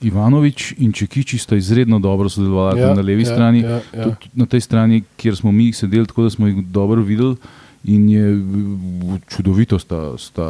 Ivanovič 0.04 0.74
in 0.78 0.92
Čekiči 0.92 1.38
sta 1.38 1.56
izredno 1.56 1.98
dobro 1.98 2.28
sodelovali 2.28 2.80
ja, 2.80 2.94
na 2.94 3.02
levi 3.02 3.22
ja, 3.22 3.32
strani. 3.34 3.60
Ja, 3.60 3.80
ja. 3.96 4.04
Tudi 4.04 4.30
na 4.34 4.46
tej 4.46 4.60
strani, 4.60 5.02
kjer 5.16 5.36
smo 5.36 5.52
mi 5.52 5.72
sedeli, 5.72 6.06
tako 6.06 6.22
da 6.22 6.30
smo 6.30 6.46
jih 6.46 6.64
dobro 6.66 7.02
videli. 7.02 7.36
In 7.84 8.08
je 8.08 8.24
čudovito 9.28 9.78
sta, 9.78 10.18
sta 10.18 10.46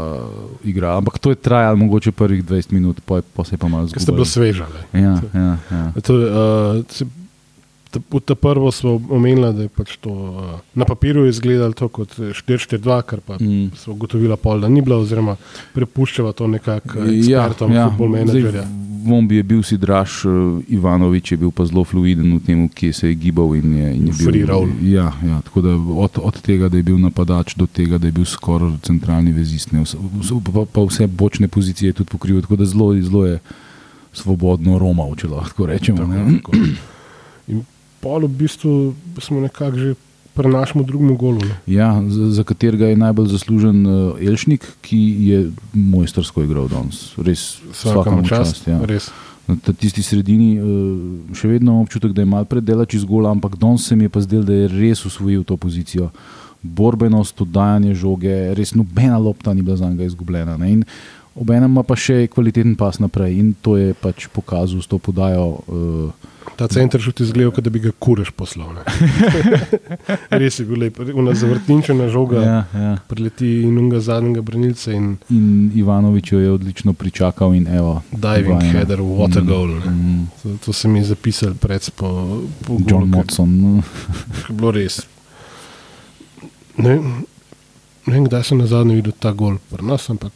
igrala. 0.65 0.99
Ampak 0.99 1.19
to 1.19 1.31
je 1.31 1.37
trajalo 1.37 1.77
mogoče 1.77 2.13
prvih 2.13 2.45
20 2.45 2.73
minut, 2.73 3.01
pa, 3.05 3.23
pa 3.37 3.45
se 3.45 3.55
je 3.55 3.59
pa 3.59 3.69
malo 3.69 3.89
Ker 3.91 4.03
ste 4.03 4.13
bili 4.13 4.25
zgodilo. 4.25 4.25
svežali. 4.25 4.79
Ja, 4.93 5.19
ja, 5.35 5.57
ja. 5.71 5.93
To, 6.03 6.15
uh, 6.15 7.09
v 8.11 8.21
ta 8.21 8.35
prvo 8.35 8.73
smo 8.73 9.03
omenili, 9.11 9.53
da 9.55 9.63
je 9.63 9.69
pač 9.69 9.97
to 10.03 10.11
uh, 10.11 10.61
na 10.75 10.85
papirju 10.85 11.27
izgledalo 11.27 11.73
to 11.73 11.89
kot 11.89 12.15
4-4-2, 12.19 13.03
kar 13.03 13.21
pa 13.21 13.35
Mm. 13.41 13.71
so 13.77 13.93
ugotovila 13.93 14.37
pol, 14.37 14.61
da 14.61 14.69
ni 14.69 14.81
bilo, 14.81 14.99
oziroma 15.03 15.37
prepuščava 15.75 16.33
to 16.33 16.47
nekako 16.47 16.99
Ja, 16.99 17.19
ekspertom, 17.19 17.73
ja, 17.73 17.89
futbol 17.91 18.09
menedžerja. 18.09 18.63
Vombi 19.05 19.37
je 19.37 19.43
bil 19.43 19.63
si 19.63 19.77
draž, 19.77 20.25
Ivanovič 20.69 21.33
je 21.33 21.37
bil 21.37 21.51
pa 21.53 21.67
zelo 21.69 21.85
fluiden 21.85 22.33
v 22.37 22.41
tem, 22.41 22.65
kje 22.69 22.93
se 22.93 23.09
je 23.13 23.15
gibal. 23.15 23.53
In 23.57 23.77
je, 23.77 23.89
in 23.97 24.07
je 24.09 24.15
bil, 24.17 24.27
Free 24.31 24.47
roll. 24.49 24.73
Ja, 24.81 25.13
ja, 25.21 25.41
tako 25.45 25.61
da 25.61 25.77
od, 25.77 26.19
od 26.19 26.41
tega, 26.41 26.69
da 26.69 26.81
je 26.81 26.87
bil 26.89 26.97
napadač, 26.99 27.55
do 27.55 27.67
tega, 27.67 27.99
da 28.01 28.09
je 28.09 28.17
bil 28.17 28.25
skoraj 28.25 28.81
centralni 28.83 29.33
vezist, 29.37 29.73
ne, 29.77 29.85
vse, 29.85 30.01
pa, 30.49 30.65
pa 30.65 30.87
vse 30.89 31.07
bočne 31.07 31.49
pozicije 31.49 31.93
je 31.93 32.01
tudi 32.01 32.11
pokrival, 32.11 32.43
tako 32.43 32.57
da 32.57 32.65
zelo, 32.65 32.89
zelo 33.01 33.27
je 33.27 33.39
svobodno 34.15 34.79
romal, 34.79 35.13
če 35.19 35.29
lahko 35.29 35.67
rečemo. 35.67 36.07
Tako, 36.07 36.35
tako. 36.39 36.53
In 37.53 37.65
pol 38.01 38.25
v 38.25 38.33
bistvu 38.45 38.95
smo 39.21 39.41
nekako 39.45 39.79
že 39.79 39.95
pri 40.35 40.51
našem 40.51 40.85
drugem 40.85 41.17
golu. 41.17 41.41
Ne. 41.47 41.57
Ja, 41.67 42.03
za, 42.09 42.31
za 42.31 42.45
katerega 42.45 42.91
je 42.91 42.99
najbolj 42.99 43.31
zaslužen 43.33 43.87
uh, 43.87 44.19
Elšnik, 44.21 44.67
ki 44.83 45.01
je 45.29 45.39
mojstersko 45.73 46.43
igral 46.43 46.69
danes. 46.69 47.15
Res 47.17 47.63
vsakemu 47.71 48.27
čast, 48.27 48.59
čast. 48.59 48.69
Ja. 48.69 48.81
res. 48.85 49.11
Na 49.47 49.57
tisti 49.77 50.03
sredini 50.03 50.57
uh, 50.57 51.35
še 51.37 51.49
vedno 51.53 51.79
občutek, 51.85 52.15
da 52.17 52.25
je 52.25 52.31
malo 52.33 52.49
predelač 52.49 52.97
iz 52.99 53.05
gola, 53.07 53.31
ampak 53.31 53.59
danes 53.61 53.87
se 53.87 53.97
mi 53.97 54.09
je 54.09 54.13
pa 54.13 54.25
zdel, 54.25 54.43
da 54.43 54.57
je 54.65 54.71
res 54.75 55.05
usvojil 55.07 55.45
to 55.47 55.57
pozicijo. 55.61 56.11
Borbenost, 56.65 57.41
oddajanje 57.45 57.95
žoge, 58.01 58.33
res 58.57 58.73
nobena 58.75 59.21
lopta 59.21 59.53
ni 59.55 59.63
bila 59.63 59.77
za 59.77 59.91
njega 59.91 60.09
izgubljena. 60.09 60.57
Ne? 60.57 60.73
In 60.73 60.87
Obenem 61.35 61.73
ima 61.73 61.83
pa 61.83 61.97
še 61.99 62.29
kvaliteten 62.31 62.77
pas 62.79 63.01
naprej 63.03 63.35
in 63.41 63.49
to 63.59 63.75
je 63.75 63.91
pač 63.99 64.29
pokazal 64.31 64.79
s 64.79 64.87
to 64.87 65.03
podajo. 65.03 65.47
Uh, 65.67 66.34
Ta 66.57 66.69
center 66.69 67.01
šut 67.01 67.21
izgledal, 67.21 67.51
kot 67.51 67.65
da 67.65 67.71
bi 67.71 67.81
ga 67.81 67.91
kureš 67.99 68.31
poslal. 68.31 68.77
res 70.33 70.59
je 70.59 70.65
bil 70.65 70.79
lep, 70.79 70.99
una 71.13 71.35
zavrtinčena 71.35 72.09
žoga. 72.09 72.43
ja, 72.43 72.59
ja. 72.75 72.93
Preleti 73.09 73.63
in 73.63 73.79
unga 73.79 74.01
zadnjega 74.01 74.43
branilca 74.43 74.93
in 74.93 75.17
In 75.31 75.49
Ivanovič 75.75 76.33
jo 76.33 76.39
je 76.39 76.51
odlično 76.51 76.93
pričakal. 76.93 77.55
In 77.55 77.67
evo, 77.69 78.03
diving 78.13 78.47
dva 78.49 78.61
ena. 78.61 78.73
header, 78.73 79.01
water 79.01 79.43
Mm, 79.43 79.47
goal. 79.47 79.69
mm. 79.69 80.27
To, 80.43 80.57
to 80.59 80.73
se 80.73 80.89
mi 80.89 80.99
je 80.99 81.05
zapisal 81.07 81.55
pred 81.55 81.91
po, 81.91 82.41
po 82.63 82.79
John 82.87 83.11
je 83.11 83.83
bilo 84.51 84.71
res. 84.71 85.01
Ne, 86.77 86.95
ne 88.05 88.09
vem, 88.09 88.25
kdaj 88.25 88.45
sem 88.45 88.59
na 88.59 88.67
zadnje 88.67 88.95
videl 88.95 89.13
ta 89.13 89.33
gol 89.33 89.59
pri 89.71 89.85
nas, 89.85 90.11
ampak 90.11 90.33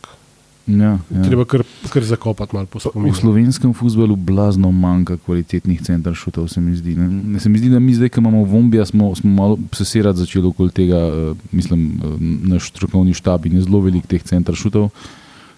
Ja, 0.68 0.76
ja. 0.76 0.98
ja. 1.10 1.22
treba 1.24 1.44
kar, 1.48 1.62
kar 1.88 2.04
zakopati 2.04 2.56
malo 2.56 2.66
po 2.66 2.78
V 2.78 2.82
spominu. 2.84 3.14
slovenskem 3.14 3.72
futbalu 3.74 4.16
blazno 4.16 4.70
manjka 4.70 5.16
kvalitetnih 5.16 5.80
centrov 5.82 6.14
šutov, 6.14 6.48
se 6.48 6.60
mi 6.60 6.76
zdi. 6.76 6.94
Ne? 6.94 7.08
Ne, 7.08 7.40
Se 7.40 7.48
mi 7.48 7.58
zdi, 7.58 7.70
da 7.72 7.78
mi 7.80 7.94
zdaj, 7.94 8.08
ko 8.08 8.20
imamo 8.20 8.44
Vombija, 8.44 8.84
smo, 8.86 9.14
smo 9.14 9.30
malo 9.30 9.58
seserati 9.72 10.18
začeli 10.18 10.46
okoli 10.46 10.70
tega, 10.70 11.00
uh, 11.08 11.36
mislim, 11.52 12.00
uh, 12.04 12.20
naš 12.52 12.68
strokovni 12.68 13.14
štab 13.14 13.46
in 13.46 13.56
je 13.56 13.64
zelo 13.64 13.80
velik 13.80 14.06
teh 14.06 14.22
centrov 14.22 14.56
šutov. 14.56 14.90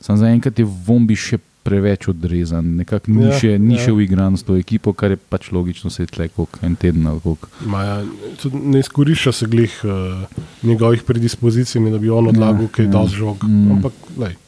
Sam 0.01 0.17
zaenkrat 0.17 0.59
je 0.59 0.65
Vombi 0.87 1.17
še 1.17 1.39
preveč 1.63 2.09
odrezan, 2.09 2.77
nekako 2.77 3.11
ni, 3.13 3.25
Ja, 3.27 3.35
še, 3.37 3.59
ni 3.61 3.75
ja. 3.77 3.83
še 3.85 3.93
uigran 3.93 4.37
s 4.37 4.47
to 4.49 4.57
ekipo, 4.57 4.95
kar 4.97 5.13
je 5.13 5.19
pač 5.21 5.51
logično, 5.53 5.91
se 5.93 6.03
je 6.03 6.09
tle 6.09 6.29
koliko 6.33 6.59
en 6.65 6.77
teden 6.77 7.05
ali. 7.07 7.35
Maja, 7.69 7.99
tudi 8.41 8.57
ne 8.57 8.81
izkorišča 8.81 9.33
se 9.33 9.47
glih 9.47 9.75
uh, 9.85 10.25
njegovih 10.63 11.03
predispozicij, 11.03 11.83
da 11.93 11.99
bi 11.99 12.09
on 12.11 12.31
odlagal, 12.33 12.65
Ja, 12.65 12.69
ja, 12.71 12.73
kaj 12.73 12.85
je 12.85 12.89
ja. 12.89 12.93
dal 12.93 13.09
žog. 13.13 13.45
Mm. 13.45 13.73
Ampak, 13.77 13.93
lej, 14.17 14.39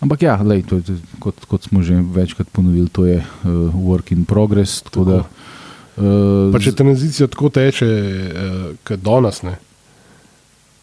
Ampak 0.00 0.22
ja, 0.24 0.36
lej, 0.40 0.64
to, 0.64 0.80
je- 0.80 0.96
kot, 1.20 1.36
kot 1.44 1.68
smo 1.68 1.82
že 1.84 2.00
večkrat 2.00 2.48
ponovili, 2.48 2.88
to 2.88 3.04
je 3.04 3.20
uh, 3.20 3.50
work 3.76 4.12
in 4.16 4.24
progress. 4.24 4.80
Tako 4.82 5.04
da, 5.04 5.18
uh, 6.00 6.48
pa 6.52 6.60
če 6.60 6.72
tranzicija 6.72 7.28
tako 7.28 7.52
teče, 7.52 7.84
uh, 7.86 8.70
kot 8.80 9.02
danes, 9.04 9.42
ne, 9.44 9.58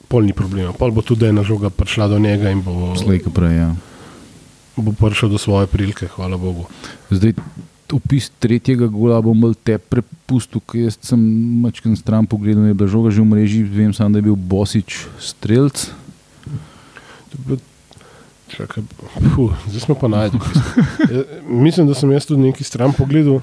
pol 0.07 0.21
ni 0.29 0.37
problema. 0.37 0.69
Pol 0.77 0.93
bo 0.93 1.01
tudi 1.01 1.25
ena 1.25 1.41
žoga 1.43 1.73
prišla 1.73 2.07
do 2.13 2.19
njega 2.21 2.53
in 2.53 2.61
bo, 2.61 2.93
slej, 2.95 3.25
ko 3.25 3.33
prej. 3.33 3.57
Ja. 3.57 3.69
bo 4.77 4.93
prišel 4.93 5.33
do 5.33 5.41
svoje 5.41 5.65
prilike, 5.65 6.05
hvala 6.13 6.37
Bogu. 6.37 6.69
Zdaj, 7.09 7.33
opis 7.89 8.29
tretjega 8.37 8.85
gola 8.91 9.17
bom 9.25 9.33
bolj 9.41 9.55
te 9.63 9.77
prepustil, 9.81 10.61
ker 10.61 10.91
sem 10.93 11.17
mačken 11.63 11.95
stran 11.97 12.27
pogledal, 12.29 12.67
je 12.69 12.77
bila 12.77 12.89
žoga 12.91 13.09
že 13.09 13.23
v 13.23 13.31
mreži, 13.31 13.63
vem 13.63 13.89
samo, 13.95 14.13
da 14.13 14.21
je 14.21 14.27
bil 14.29 14.37
Bosič 14.37 15.07
strelc. 15.17 15.89
Čakaj, 18.47 18.83
puh, 19.35 19.51
zdaj 19.67 19.81
smo 19.81 19.95
pa 19.95 20.07
najdli. 20.07 20.39
Ja, 21.13 21.21
Mislim, 21.43 21.87
da 21.87 21.93
sem 21.93 22.11
jaz 22.11 22.25
tudi 22.25 22.41
neki 22.41 22.63
stran 22.63 22.93
pogledal 22.93 23.41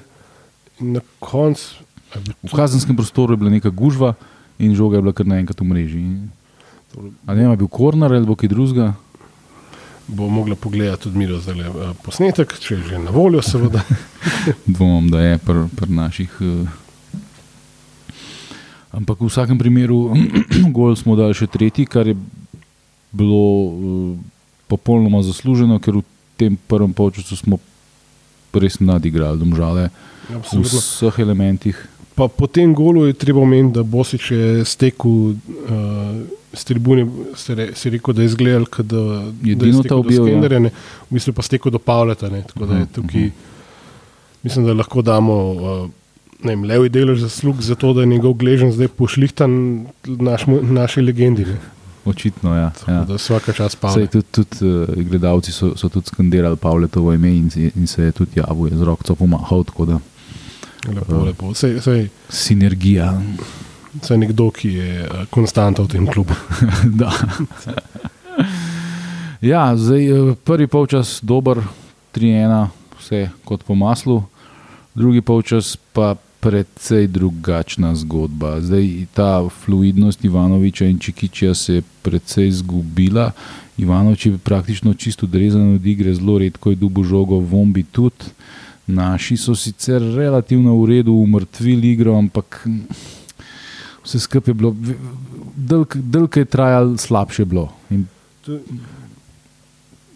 in 0.81 0.93
na 0.97 1.01
koncu. 1.21 1.83
V 2.43 2.53
kazenskem 2.55 2.97
prostoru 2.97 3.33
je 3.33 3.37
bila 3.37 3.51
neka 3.51 3.71
gužva 3.71 4.15
in 4.59 4.75
žoga 4.75 4.97
je 4.97 5.03
bila 5.03 5.13
kar 5.13 5.27
naenkrat 5.27 5.61
v 5.61 5.65
mreži. 5.65 6.03
to- 6.93 7.11
A 7.27 7.35
ne 7.35 7.41
vem, 7.43 7.51
a 7.51 7.55
je 7.55 7.57
bil 7.59 7.69
korner 7.69 8.13
ali 8.13 8.27
bo 8.27 8.37
kaj 8.37 8.49
drugega. 8.49 8.95
Bo 10.07 10.29
mogla 10.29 10.55
pogledati 10.55 11.03
tudi 11.03 11.19
Miro 11.19 11.41
zdaj 11.41 11.57
posnetek, 12.05 12.59
če 12.61 12.75
je 12.75 12.83
že 12.89 12.99
na 12.99 13.11
voljo, 13.11 13.43
seveda. 13.43 13.81
Dvomim, 14.67 15.11
da 15.11 15.21
je 15.21 15.39
pri 15.39 15.65
pr 15.77 15.89
naših. 15.89 16.31
Uh... 16.41 16.69
Ampak 18.93 19.19
v 19.21 19.27
vsakem 19.27 19.59
primeru, 19.59 20.15
gol 20.77 20.95
smo 20.95 21.17
dali 21.19 21.35
še 21.35 21.49
tretji, 21.51 21.83
kar 21.87 22.07
je 22.07 22.15
bilo 23.11 23.43
uh, 23.67 24.15
popolnoma 24.75 25.23
zasluženo, 25.23 25.79
ker 25.79 26.01
v 26.01 26.05
tem 26.37 26.59
prvem 26.69 26.93
polčasu 26.93 27.39
smo 27.39 27.61
res 28.55 28.79
nadigrali, 28.83 29.39
domžale 29.39 29.89
v 30.29 30.39
Absolutno. 30.39 30.79
vseh 30.79 31.19
elementih. 31.23 31.77
Pa 32.15 32.29
po 32.31 32.47
tem 32.47 32.71
golu 32.71 33.09
je 33.11 33.15
treba 33.19 33.43
omeniti, 33.43 33.75
da 33.75 33.83
Bosič 33.83 34.31
je 34.31 34.63
stekel 34.63 35.35
uh, 35.35 35.35
s 36.55 36.63
tribune, 36.63 37.09
se, 37.35 37.55
re, 37.59 37.65
se 37.75 37.91
rekel, 37.91 38.15
da 38.15 38.23
je 38.23 38.31
izgledal, 38.31 38.69
kot 38.71 38.87
da, 38.87 39.03
da 39.43 39.67
je 39.67 39.83
ta 39.83 39.99
objel, 39.99 40.29
ja. 40.31 40.61
Ne, 40.63 40.71
v 41.11 41.19
bistvu 41.19 41.35
pa 41.35 41.43
stekel 41.43 41.75
do 41.75 41.83
Pavleta. 41.83 42.31
Ne, 42.31 42.45
tako 42.47 42.71
da 42.71 42.79
je 42.79 42.87
Mhm, 42.87 42.93
tukaj, 42.95 43.31
mislim, 44.47 44.67
da 44.71 44.79
lahko 44.79 45.03
damo 45.03 45.35
uh, 45.35 45.91
vem, 46.47 46.63
levi 46.63 46.89
delež 46.89 47.27
zaslug 47.27 47.59
za 47.59 47.75
to, 47.75 47.93
da 47.93 48.07
je 48.07 48.13
njegov 48.15 48.39
gležen 48.39 48.71
zdaj 48.73 48.95
pošlihtan 48.95 49.87
naš, 50.07 50.47
naši 50.63 51.03
legendi. 51.03 51.51
Ne. 51.51 51.59
Očitno, 52.05 52.57
ja. 52.57 52.71
Tako 52.71 52.91
ja. 52.91 53.05
da 53.05 53.15
vsaka 53.15 53.53
čas 53.53 53.77
Pavle. 53.77 54.07
tudi 54.07 54.27
tudi 54.31 54.57
uh, 54.63 55.05
gledalci 55.05 55.53
so, 55.53 55.73
so 55.77 55.89
tudi 55.89 56.07
skandirali 56.07 56.57
Pavletovo 56.57 57.13
ime 57.13 57.31
in, 57.31 57.51
se- 57.51 57.71
in 57.77 57.87
se 57.87 58.03
je 58.03 58.13
tudi 58.13 58.31
javil, 58.37 58.69
je 58.69 58.79
z 58.79 58.83
roko 58.83 59.15
pomahal, 59.15 59.65
da 59.79 59.99
Lepo, 60.89 61.25
lepo. 61.25 61.55
Sej, 61.55 61.81
sej, 61.81 62.09
sinergija. 62.29 63.23
sej 64.03 64.19
nekdo, 64.19 64.51
ki 64.51 64.69
je 64.69 65.09
uh, 65.09 65.25
konstanta 65.31 65.83
v 65.83 65.89
tem 65.89 66.07
klubu. 66.07 66.35
da. 67.01 67.13
Ja, 69.41 69.77
zdaj, 69.77 70.05
eh, 70.05 70.35
prvi 70.45 70.67
polčas 70.67 71.19
dober, 71.23 71.61
3-1, 72.15 72.69
vse 72.99 73.31
kot 73.45 73.65
po 73.65 73.75
maslu, 73.75 74.23
drugi 74.95 75.21
polčas 75.21 75.77
pa 75.93 76.15
precej 76.45 77.07
drugačna 77.09 77.95
zgodba. 77.97 78.61
Zdaj, 78.61 79.07
ta 79.17 79.49
fluidnost 79.49 80.25
Ivanoviča 80.25 80.85
in 80.85 80.99
Čikiča 80.99 81.55
se 81.55 81.75
je 81.75 81.83
precej 82.03 82.49
izgubila. 82.49 83.31
Ivanovič 83.79 84.27
je 84.27 84.39
praktično 84.39 84.95
čisto 84.95 85.27
odrezan 85.27 85.75
od 85.75 85.87
igre, 85.87 86.15
zelo 86.15 86.39
redko 86.39 86.71
je 86.71 86.77
dubo 86.77 87.03
žogo, 87.05 87.39
vombi 87.41 87.83
tudi. 87.83 88.29
Naši 88.87 89.37
so 89.41 89.55
sicer 89.57 90.03
relativno 90.03 90.77
v 90.77 90.87
redu 90.87 91.13
umrtvili 91.13 91.93
igro, 91.97 92.19
ampak 92.19 92.67
vse 94.05 94.21
skupaj 94.21 94.51
je 94.51 94.55
bilo, 94.55 94.77
dolgo 95.95 96.41
je 96.41 96.45
trajalo, 96.45 96.97
slabše 96.97 97.43
je 97.43 97.47
bilo. 97.47 97.73
In 97.91 98.07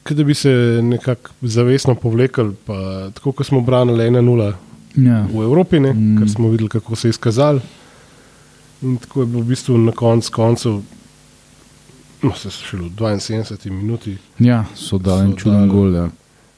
Kot 0.04 0.16
da 0.16 0.25
bi 0.25 0.35
se 0.35 0.50
nekako 0.82 1.30
zavestno 1.42 1.94
povlekli, 1.94 2.54
tako 3.14 3.32
kot 3.32 3.47
smo 3.47 3.61
branili 3.61 4.04
1-0 4.04 4.52
ja. 4.97 5.26
v 5.33 5.42
Evropi, 5.42 5.80
ne, 5.80 5.92
Mm. 5.92 6.18
ker 6.18 6.30
smo 6.30 6.49
videli, 6.49 6.68
kako 6.68 6.97
se 6.97 7.09
je 7.09 7.11
izkazalo. 7.11 7.61
In 8.83 8.97
tako 8.97 9.21
je 9.21 9.26
bilo 9.26 9.42
v 9.42 9.47
bistvu 9.49 9.78
na 9.78 9.92
koncu 9.92 10.30
koncev, 10.33 10.83
no, 12.23 12.33
se 12.35 12.49
je 12.49 12.52
šele 12.52 12.88
v 12.88 12.95
72 12.95 13.71
minuti, 13.71 14.16
ja, 14.38 14.64
so 14.75 14.99
dali 14.99 15.25
en 15.25 15.37
čuden 15.37 15.68
gol. 15.68 15.95
Ja. 15.95 16.09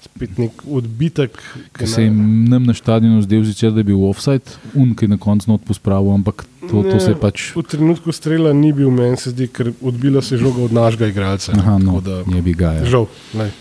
spet 0.00 0.38
nek 0.38 0.62
odbitek, 0.64 1.36
Ker 1.76 1.88
se 1.88 2.02
jim 2.02 2.44
nam 2.48 2.64
na 2.64 2.74
stadionu 2.74 3.20
zdel, 3.22 3.44
sicer, 3.44 3.70
da 3.72 3.80
je 3.80 3.84
bil 3.84 4.00
offside, 4.08 4.56
un, 4.74 4.94
ki 4.96 5.04
je 5.04 5.08
na 5.08 5.18
koncu 5.20 5.50
not 5.50 5.64
pospravil, 5.68 6.14
ampak 6.14 6.46
to, 6.60 6.80
to 6.82 6.94
Ne, 6.94 7.00
se 7.00 7.10
je 7.10 7.18
pač. 7.20 7.50
V 7.56 7.62
trenutku 7.62 8.12
strela 8.12 8.52
ni 8.52 8.72
bil, 8.72 8.88
meni 8.90 9.16
se 9.20 9.30
zdi, 9.30 9.48
ker 9.48 9.72
odbila 9.82 10.22
se 10.22 10.40
žoga 10.40 10.64
od 10.64 10.72
našega 10.72 11.06
igralca. 11.12 11.52
Aha, 11.52 11.76
no, 11.78 12.00
da, 12.00 12.22
je 12.24 12.42
bi 12.42 12.54
ga. 12.56 12.72
Ja. 12.80 12.84
žal, 12.84 13.06
lej. 13.36 13.52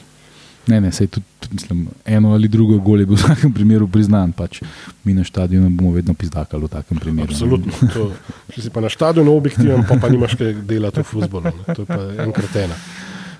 Ne, 0.70 0.78
ne, 0.82 0.92
sej 0.94 1.08
tudi, 1.10 1.26
mislim, 1.52 1.88
eno 2.06 2.34
ali 2.38 2.48
drugo 2.48 2.78
gol 2.78 3.02
je 3.02 3.08
bil 3.10 3.18
v 3.18 3.24
vsakem 3.24 3.54
primeru 3.54 3.88
priznan. 3.90 4.32
Pač. 4.38 4.62
Mi 5.04 5.16
na 5.18 5.26
stadionu 5.26 5.70
bomo 5.74 5.96
vedno 5.96 6.14
pizdakali 6.14 6.68
v 6.68 6.70
takem 6.70 7.02
primeru. 7.02 7.34
Absolutno. 7.34 7.74
To, 7.94 8.10
če 8.54 8.68
si 8.68 8.74
pa 8.74 8.84
na 8.86 8.92
stadionu 8.94 9.34
objektiven, 9.34 9.86
pa, 9.90 9.98
pa 9.98 10.12
nimaš 10.14 10.38
kaj 10.38 10.54
delati 10.70 11.02
v 11.02 11.08
futbolu. 11.10 11.54
To 11.74 11.82
je 11.82 11.88
pa 11.90 12.02
enkrat 12.26 12.60
ena. 12.68 12.78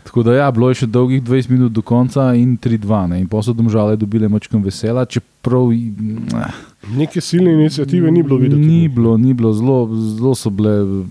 Tako 0.10 0.24
da, 0.26 0.34
ja, 0.34 0.48
bilo 0.50 0.72
je 0.72 0.80
še 0.82 0.88
dolgih 0.90 1.22
20 1.22 1.52
minut 1.54 1.74
do 1.74 1.84
konca 1.86 2.32
in 2.34 2.56
3-2. 2.58 3.02
ne. 3.12 3.20
In 3.22 3.28
posod 3.30 3.54
domžale 3.54 3.94
dobile 3.94 4.26
močkam 4.26 4.64
vesela, 4.66 5.06
čeprav 5.06 5.30
eh, 5.42 6.52
Neke 6.90 7.22
silne 7.22 7.54
inicijative 7.54 8.12
ni 8.12 8.24
bilo 8.24 8.38
videti. 8.38 8.62
ni 8.62 8.88
bilo, 8.88 9.18
ni 9.18 9.34
bilo 9.34 9.54
zelo, 9.54 9.78
zelo 10.10 10.36
so 10.36 10.50
bile 10.50 11.04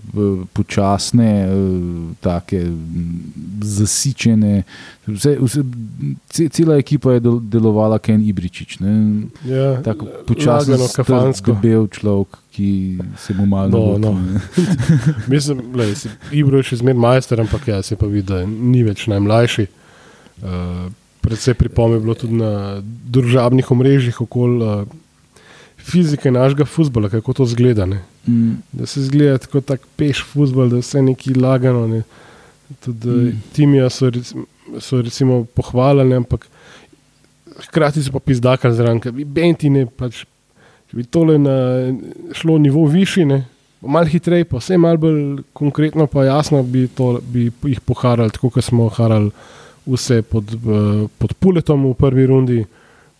počasne, 0.53 1.41
eh, 1.41 1.49
take 2.19 2.59
mm, 2.59 3.19
zasičene. 3.61 4.63
Vse, 5.07 5.37
vse, 5.37 5.63
ce- 6.27 6.49
cela 6.49 6.75
ekipa 6.75 7.11
je 7.11 7.19
del- 7.19 7.39
delovala 7.41 7.97
kot 7.97 8.09
en 8.09 8.21
Ibričič. 8.23 8.79
Ne. 8.79 8.93
Ja, 9.45 9.81
Tako 9.81 10.05
počasno, 10.25 10.77
kafansko. 10.89 11.51
debel 11.53 11.87
človek, 11.87 12.27
ki 12.51 12.69
se 13.17 13.33
mu 13.33 13.45
malo 13.45 13.69
No, 13.69 13.97
navodi, 13.97 14.25
no. 14.25 14.39
Mislim, 15.27 15.61
lej, 15.73 15.95
si, 15.95 16.09
Ibro 16.33 16.57
je 16.57 16.63
še 16.65 16.75
zmeraj 16.75 16.99
majster, 16.99 17.39
ampak 17.39 17.67
ja, 17.67 17.81
se 17.81 17.95
pa 17.95 18.05
vidi, 18.05 18.27
da 18.27 18.45
ni 18.45 18.83
več 18.83 19.07
najmlajši. 19.07 19.67
Uh, 20.39 20.91
predvsej 21.21 21.53
pripombe 21.53 21.97
je 21.97 22.03
bilo 22.05 22.15
tudi 22.15 22.39
na 22.39 22.81
družabnih 22.83 23.71
omrežjih 23.71 24.21
okoli 24.21 24.63
uh, 24.63 24.83
fizike 25.77 26.31
našega 26.31 26.65
futbola, 26.65 27.09
kako 27.09 27.33
to 27.33 27.45
zgleda. 27.45 27.85
Ne? 27.85 28.03
Mm, 28.27 28.61
Da 28.71 28.85
se 28.85 29.03
zgleda 29.03 29.37
tako 29.37 29.61
tak 29.61 29.81
peš 29.97 30.23
futbol, 30.23 30.69
da 30.69 30.79
je 30.79 30.85
vse 30.85 31.01
neki 31.01 31.33
lagano. 31.33 31.87
Ne? 31.87 32.03
Tudi 32.85 33.07
Mm. 33.07 33.27
mm. 33.27 33.43
timija 33.53 33.89
so, 33.89 34.11
so 34.79 35.01
recimo 35.01 35.43
pohvaljeni, 35.55 36.15
ampak 36.15 36.47
hkrati 37.67 38.03
so 38.03 38.11
pa 38.11 38.19
pizdakali 38.19 38.75
zraven, 38.75 38.99
ker 38.99 39.11
bi 39.11 39.25
Bentine, 39.25 39.85
pač, 39.85 40.23
če 40.89 40.97
bi 40.97 41.03
tole 41.03 41.37
na, 41.41 41.55
šlo 42.37 42.57
nivo 42.61 42.85
višji, 42.87 43.25
ne, 43.25 43.43
malo 43.81 44.09
hitreje, 44.11 44.45
pa 44.45 44.61
vse 44.61 44.77
malo 44.77 45.01
bolj 45.01 45.43
konkretno, 45.53 46.07
pa 46.07 46.25
jasno 46.27 46.63
bi, 46.63 46.87
to, 46.87 47.17
bi 47.23 47.49
jih 47.71 47.81
poharali, 47.81 48.31
tako 48.35 48.51
kot 48.55 48.65
smo 48.65 48.89
harali 48.93 49.31
vse 49.89 50.21
pod, 50.23 50.45
eh, 50.45 50.59
pod 51.17 51.33
Puletom 51.35 51.85
v 51.85 51.95
prvi 51.95 52.25
rundi, 52.25 52.59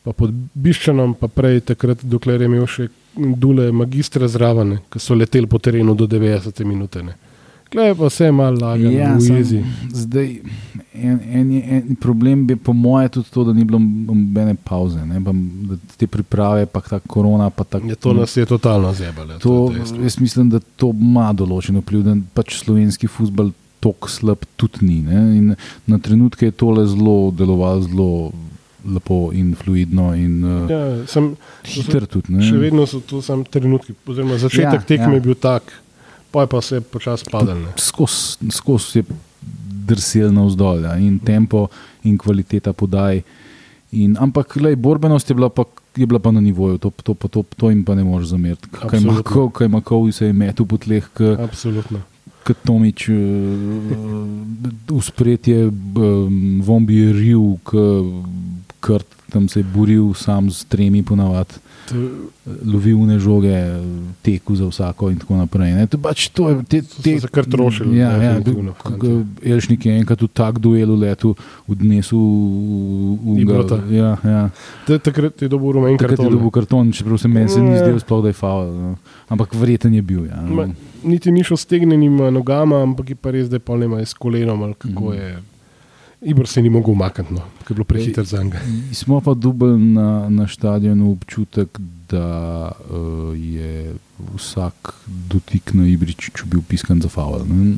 pa 0.02 0.14
pod 0.14 0.32
Biščanom, 0.56 1.14
pa 1.14 1.28
prej 1.28 1.62
takrat, 1.64 2.04
dokler 2.04 2.42
je 2.42 2.48
imel 2.48 2.68
še 2.68 2.88
dule 3.36 3.72
magistra 3.72 4.28
zraven, 4.28 4.78
ki 4.88 5.00
so 5.00 5.14
leteli 5.14 5.46
po 5.46 5.60
terenu 5.60 5.94
do 5.94 6.08
90 6.08 6.64
minut. 6.64 6.96
Klej 7.70 7.94
pa 7.94 8.06
vse 8.06 8.32
malo 8.32 8.58
lagano, 8.58 8.90
Ja, 8.90 9.14
v 9.14 9.28
jezi. 9.30 9.60
Zdaj, 9.94 10.30
en, 10.96 11.20
en, 11.32 11.52
je- 11.52 11.64
en 11.70 11.96
problem 11.96 12.48
je 12.48 12.56
po 12.58 12.74
mojem 12.74 13.10
tudi 13.10 13.30
to, 13.30 13.44
da 13.44 13.54
ni 13.54 13.64
bilo 13.64 13.78
nobene 13.78 14.56
pauze, 14.56 14.98
ne, 15.00 15.22
pa, 15.22 15.32
da 15.32 15.76
te 15.96 16.08
priprave, 16.08 16.66
pa 16.66 16.82
ta 16.82 17.00
korona. 17.00 17.50
Pa 17.52 17.64
ta, 17.64 17.78
Je 17.80 17.94
to 17.96 18.14
nas 18.14 18.34
je 18.34 18.46
totalno 18.46 18.90
zebalo. 18.94 19.38
to, 19.38 19.70
jaz 20.00 20.18
mislim, 20.18 20.50
da 20.50 20.60
to 20.76 20.90
ima 20.92 21.30
določen 21.32 21.78
vpliv, 21.78 22.02
da 22.02 22.18
pač 22.34 22.58
slovenski 22.58 23.06
futbol 23.08 23.52
tako 23.80 24.10
slab 24.10 24.46
tudi 24.60 24.86
ni. 24.86 25.56
Na 25.88 25.98
trenutke 26.00 26.50
je 26.50 26.52
tole 26.52 26.86
zelo 26.88 27.32
delovalo, 27.32 27.82
zelo 27.82 28.10
lepo 28.86 29.32
in 29.34 29.56
fluidno 29.56 30.14
in 30.16 30.44
uh, 30.44 30.70
ja, 30.72 31.08
sem, 31.08 31.34
hiter 31.68 32.06
tudi. 32.08 32.34
Ne. 32.34 32.44
še 32.48 32.60
vedno 32.60 32.86
so 32.88 33.02
to 33.04 33.22
samo 33.22 33.44
trenutki. 33.44 33.96
Oziroma, 34.08 34.38
začetek 34.40 34.80
Ja, 34.80 34.88
tekme 34.94 35.12
ja. 35.14 35.18
je 35.20 35.26
bil 35.26 35.36
tak, 35.36 35.74
pa 36.32 36.46
je 36.46 36.52
pa 36.52 36.62
se 36.64 36.80
počasi 36.82 37.28
padal. 37.32 37.66
skozi 37.76 38.52
skos 38.56 38.96
je 38.96 39.04
drsel 39.90 40.32
navzdol 40.32 40.86
ja, 40.86 40.96
in 41.02 41.20
tempo 41.20 41.68
in 42.08 42.18
kvaliteta 42.18 42.74
podaj. 42.74 43.24
In, 43.92 44.14
ampak 44.22 44.54
lej, 44.62 44.78
borbenost 44.78 45.30
je 45.30 45.34
bila, 45.34 45.50
pa, 45.50 45.66
je 45.98 46.06
bila 46.06 46.22
pa 46.22 46.30
na 46.32 46.42
nivoju, 46.42 46.78
to, 46.78 46.94
to, 47.04 47.18
to, 47.18 47.28
to, 47.28 47.42
to 47.58 47.70
jim 47.74 47.82
pa 47.84 47.98
ne 47.98 48.06
moreš 48.06 48.36
zameriti. 48.36 48.70
Kaj 48.70 49.02
ima 49.66 49.82
kov, 49.82 50.12
se 50.14 50.30
je 50.30 50.34
metu 50.34 50.66
po 50.70 50.78
tleh, 50.78 51.10
Absolutno. 51.42 52.04
Kot 52.50 52.66
Tomič, 52.66 53.06
v 54.90 55.02
spretje, 55.06 55.70
vombi 56.66 56.98
je 56.98 57.14
ril, 57.14 57.46
krt 58.82 59.20
tam 59.30 59.50
se 59.50 59.60
je 59.60 59.64
boril 59.64 60.14
sam 60.14 60.50
z 60.52 60.66
tremi 60.66 61.04
ponavadi. 61.04 61.54
To, 61.90 61.96
Lovil 62.64 62.98
ne 63.00 63.18
žoge, 63.18 63.54
teku 64.20 64.54
za 64.54 64.66
vsako, 64.66 65.10
in 65.10 65.18
tako 65.18 65.36
naprej. 65.36 65.72
Ne. 65.72 65.86
To, 65.86 65.98
pač 65.98 66.30
to, 66.30 66.50
je- 66.50 66.64
te, 66.64 66.78
so 66.82 67.02
te, 67.02 67.20
se 67.20 67.28
kar 67.28 67.46
trošili. 67.46 67.98
Ja, 67.98 68.12
ja, 68.14 68.34
k- 68.36 68.54
fantje. 68.76 69.00
k- 69.00 69.26
Elšnik 69.46 69.82
je 69.82 69.94
enkrat 69.96 70.20
v 70.20 70.28
tak 70.28 70.58
duelu 70.58 70.96
letu 70.96 71.36
odnesel 71.66 72.18
v, 72.18 73.42
v 73.42 73.92
ja, 73.92 74.18
ja. 74.20 74.42
Ta- 74.86 75.00
Takrat 75.00 75.34
je 75.36 75.48
dobil 75.48 75.72
rumen 75.72 75.94
Takrat 75.94 76.12
je 76.12 76.18
karton. 76.20 76.32
dobil 76.32 76.52
karton, 76.52 76.92
čeprav 76.92 77.18
se 77.18 77.28
meni 77.28 77.50
se 77.50 77.60
ni 77.60 77.72
Ja. 77.72 77.78
zdel 77.80 77.98
sploh, 77.98 78.22
da 78.22 78.28
je 78.28 78.34
faul. 78.36 78.68
No. 78.68 78.96
Ampak 79.28 79.54
verjeten 79.54 79.94
je 79.94 80.02
bil. 80.02 80.26
Ja. 80.26 80.42
Ma, 80.44 80.68
niti 81.02 81.32
ni 81.32 81.44
šel 81.44 81.56
s 81.56 81.66
tegnjenima 81.66 82.30
nogama, 82.30 82.82
ampak 82.82 83.10
je 83.10 83.16
pa 83.16 83.32
res, 83.32 83.48
da 83.48 83.56
je 83.56 83.62
pa 83.62 83.76
ne 83.76 83.88
s 84.00 84.14
kolenom 84.14 84.60
ali 84.60 84.74
kako 84.76 85.06
Mhm. 85.06 85.14
je. 85.14 85.38
Ibor 86.22 86.48
se 86.48 86.62
ni 86.62 86.70
mogel 86.70 86.92
umakniti, 86.92 87.34
no, 87.34 87.46
ker 87.64 87.72
je 87.72 87.76
bilo 87.76 87.86
prehiter 87.88 88.26
za 88.26 88.44
njega. 88.44 88.60
Smo 88.94 89.22
pa 89.22 89.34
dubli 89.34 89.80
na, 89.80 90.30
na 90.30 90.48
stadionu 90.48 91.12
občutek, 91.12 91.80
da 92.10 92.72
uh, 92.90 93.40
je 93.40 93.94
vsak 94.36 94.94
dotik 95.08 95.74
na 95.74 95.88
Ibričiču 95.88 96.46
bil 96.46 96.62
piskan 96.68 97.02
za 97.02 97.10
faul. 97.10 97.46
ne. 97.48 97.78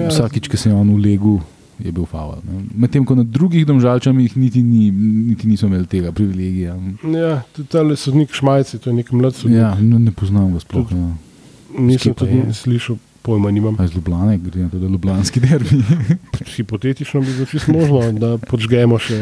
Ja, 0.00 0.08
Vsakič, 0.08 0.48
ki 0.48 0.56
se 0.56 0.68
je 0.70 0.74
on 0.74 0.90
ulegel, 0.90 1.38
je 1.78 1.92
bil 1.92 2.06
faul. 2.06 2.40
ne. 2.48 2.64
Medtem 2.74 3.04
ko 3.04 3.14
na 3.14 3.24
drugih 3.24 3.66
domžalčamih 3.66 4.36
niti, 4.36 4.62
ni, 4.62 4.90
niti 5.28 5.48
niso 5.48 5.66
imeli 5.66 5.86
tega 5.86 6.12
privilegija. 6.12 6.76
ja, 7.12 7.42
tudi 7.52 7.68
ta 7.68 7.84
sodnik 7.96 8.32
Šmajci, 8.32 8.78
to 8.78 8.90
je 8.90 8.94
nek 8.94 9.12
mlad 9.12 9.34
sodnik. 9.34 9.58
Ja, 9.58 9.74
no, 9.80 9.98
ne 9.98 10.12
poznam 10.12 10.52
ga 10.52 10.60
sploh. 10.60 10.92
Ja. 10.92 11.12
Nisem 11.78 11.98
kje 11.98 12.14
pa 12.14 12.24
tudi 12.24 12.38
je? 12.38 12.54
slišal, 12.54 12.96
pojma 13.24 13.50
nimam. 13.50 13.76
A 13.80 13.84
iz 13.84 13.94
Ljubljana, 13.96 14.36
gre 14.36 14.62
na 14.62 14.68
to, 14.68 14.78
da 14.78 14.86
je 14.86 14.92
Ljubljanski 14.92 15.40
derbi. 15.40 15.80
Hipotetično 16.56 17.20
bi 17.20 17.32
bilo 17.32 17.46
čisto 17.46 17.72
možno, 17.72 18.12
da 18.12 18.36
podžgemo 18.38 18.98
še 19.00 19.18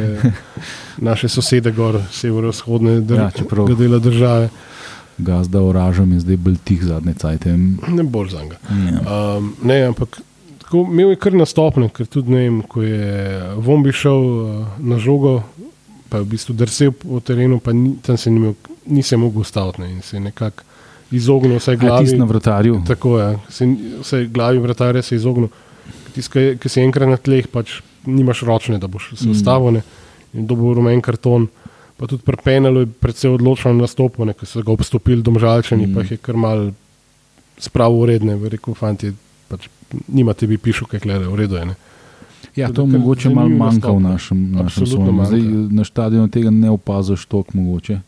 naše 0.99 1.29
sosede, 1.31 1.71
gor, 1.73 2.01
severovzhodne 2.11 2.99
dr 3.01 3.21
Ja, 3.21 3.31
čeprav- 3.31 3.69
ga 3.71 3.75
dela 3.79 3.99
države. 4.03 4.49
Gazda 5.19 5.61
oražam 5.62 6.12
je 6.12 6.21
zdaj 6.25 6.37
bolj 6.37 6.57
tih 6.65 6.83
zadnje 6.85 7.15
cajte. 7.15 7.55
Ne 7.88 8.03
bolj 8.03 8.33
za 8.35 8.43
njega. 8.43 8.59
Ja. 8.91 9.03
Um, 9.38 9.53
ne, 9.62 9.79
ampak 9.93 10.19
tako, 10.65 10.87
imel 10.91 11.12
je 11.15 11.21
kar 11.23 11.37
nastopne, 11.38 11.88
ker 11.95 12.07
tudi 12.11 12.33
ne 12.33 12.43
vem, 12.47 12.59
ko 12.62 12.83
je 12.83 13.38
Vombi 13.62 13.93
šel 13.93 14.19
uh, 14.19 14.67
na 14.81 14.99
žogo, 14.99 15.43
pa 16.09 16.19
je 16.19 16.27
v 16.27 16.33
bistvu 16.35 16.57
drsel 16.59 16.91
po 16.93 17.21
terenu, 17.21 17.61
pa 17.61 17.73
ni, 17.77 17.95
tam 18.03 18.17
se 18.19 18.31
ni, 18.33 18.41
imel, 18.43 18.55
ni 18.87 19.03
se 19.03 19.17
mogel 19.17 19.47
ustaviti 19.47 19.85
ne, 19.85 19.93
in 19.93 20.03
se 20.03 20.17
je 20.17 20.21
nekako 20.27 20.65
izognil 21.12 21.57
vsaj 21.57 21.75
A 21.75 21.79
tisti 21.79 21.87
glavi. 22.09 22.18
na 22.18 22.25
vratarju. 22.27 22.83
Tako 22.85 23.18
je, 23.18 23.29
se, 23.51 23.66
ni- 23.66 23.79
vsaj 24.01 24.27
glavi 24.29 24.59
vratarja 24.59 25.03
se 25.03 25.14
je 25.14 25.18
izognil. 25.18 25.48
Tisti, 26.12 26.57
ki 26.57 26.68
si 26.68 26.81
enkrat 26.81 27.09
na 27.09 27.16
tleh, 27.16 27.46
pač 27.46 27.79
nimaš 28.05 28.42
ročne, 28.42 28.79
da 28.79 28.87
boš 28.87 29.12
se 29.14 29.25
Mm. 29.25 29.31
ustavil 29.31 29.72
ne, 29.72 29.83
in 30.35 30.46
dobil 30.46 30.75
rumen 30.75 31.01
karton. 31.01 31.48
Pa 31.96 32.07
tudi 32.07 32.22
pri 32.22 32.37
penelu 32.37 32.81
je 32.81 32.87
predvsej 32.88 33.31
odločen 33.31 33.77
nastop, 33.77 34.16
ker 34.16 34.44
so 34.44 34.61
ga 34.61 34.72
obstopili 34.72 35.22
domžalčani, 35.22 35.83
Mm. 35.83 35.90
mm. 35.90 35.94
pa 35.94 36.01
jih 36.01 36.11
je 36.11 36.16
kar 36.18 36.37
mal 36.37 36.72
spravo 37.59 37.98
uredne. 37.98 38.37
Rekel, 38.42 38.75
fanti, 38.75 39.12
pač, 39.48 39.68
nimate 40.09 40.46
bi 40.46 40.59
pišu, 40.59 40.85
kaj 40.85 41.01
glede, 41.01 41.25
v 41.27 41.37
redu 41.37 41.57
je. 41.57 41.64
Ne. 41.66 41.75
Ja, 42.55 42.66
Tudi 42.66 42.77
to 42.77 42.83
kar 42.85 42.92
mogoče 42.92 43.31
malo 43.31 43.48
manjka 43.48 43.88
v 43.88 44.01
našem, 44.03 44.53
našem. 44.53 44.87
Zdaj, 44.87 45.40
na 45.70 45.85
stadionu 45.85 46.29
tega 46.29 46.51
ne 46.51 46.70
opaziš 46.70 47.25
toliko 47.25 47.53
mogoče. 47.55 48.01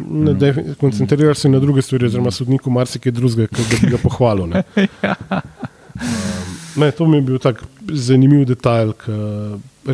Ne, 0.00 0.34
defi- 0.34 0.74
Koncentriraš 0.80 1.38
se 1.44 1.48
na 1.48 1.60
druge 1.62 1.82
stvari, 1.82 2.06
oziroma 2.06 2.30
sodniku 2.34 2.70
marsikaj 2.70 3.12
drugega, 3.14 3.46
ki 3.46 3.78
bi 3.82 3.92
ga 3.94 4.02
pohvalil. 4.02 4.50
Ne. 4.50 4.64
Um, 5.94 6.80
ne, 6.82 6.88
to 6.90 7.06
mi 7.06 7.20
je 7.20 7.22
bil 7.22 7.36
tak 7.38 7.60
zanimiv 7.86 8.48
detajl, 8.50 8.88
ki 8.98 9.12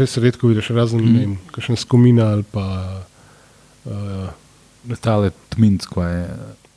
res 0.01 0.15
redko 0.17 0.49
vidiš, 0.49 0.71
razen 0.73 1.03
mm. 1.03 1.11
ne 1.13 1.19
vem, 1.21 1.35
kakšen 1.53 1.77
skomina 1.77 2.31
ali 2.33 2.47
pa 2.49 2.65
Uh, 3.85 4.29
Letale 4.89 5.31
Tminc, 5.49 5.87
ko 5.89 6.03
je. 6.05 6.27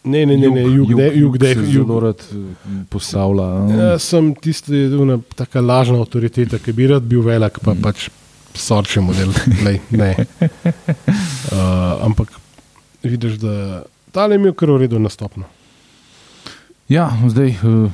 ne, 0.04 0.26
ne, 0.26 0.38
ne, 0.38 0.48
ne, 0.50 0.62
jug, 0.62 0.90
jug, 0.90 1.00
jug, 1.00 1.16
jug, 1.16 1.38
se 1.44 1.52
jug, 1.52 1.88
zelo 1.88 2.00
rad 2.00 2.20
eh, 2.32 2.84
postavlja. 2.90 3.48
Jaz 3.76 4.04
sem 4.08 4.34
tisti, 4.36 4.86
una, 5.00 5.18
taka 5.36 5.62
lažna 5.62 6.00
avtoriteta, 6.04 6.60
ki 6.64 6.74
bi 6.76 6.88
rad 6.92 7.04
bil 7.08 7.24
velik, 7.24 7.60
pa 7.64 7.76
pač 7.76 8.10
sorče 8.56 9.04
model. 9.04 9.32
Lej, 9.66 9.82
ne. 9.92 10.14
Uh, 11.54 12.00
ampak 12.08 12.32
vidiš, 13.04 13.34
da 13.34 13.84
tale 14.12 14.36
je 14.36 14.40
imel 14.40 14.54
kar 14.54 14.72
v 14.72 14.78
redu 14.78 15.00
nastopno. 15.00 15.44
Ja, 16.90 17.12
zdaj 17.30 17.50
eh, 17.50 17.92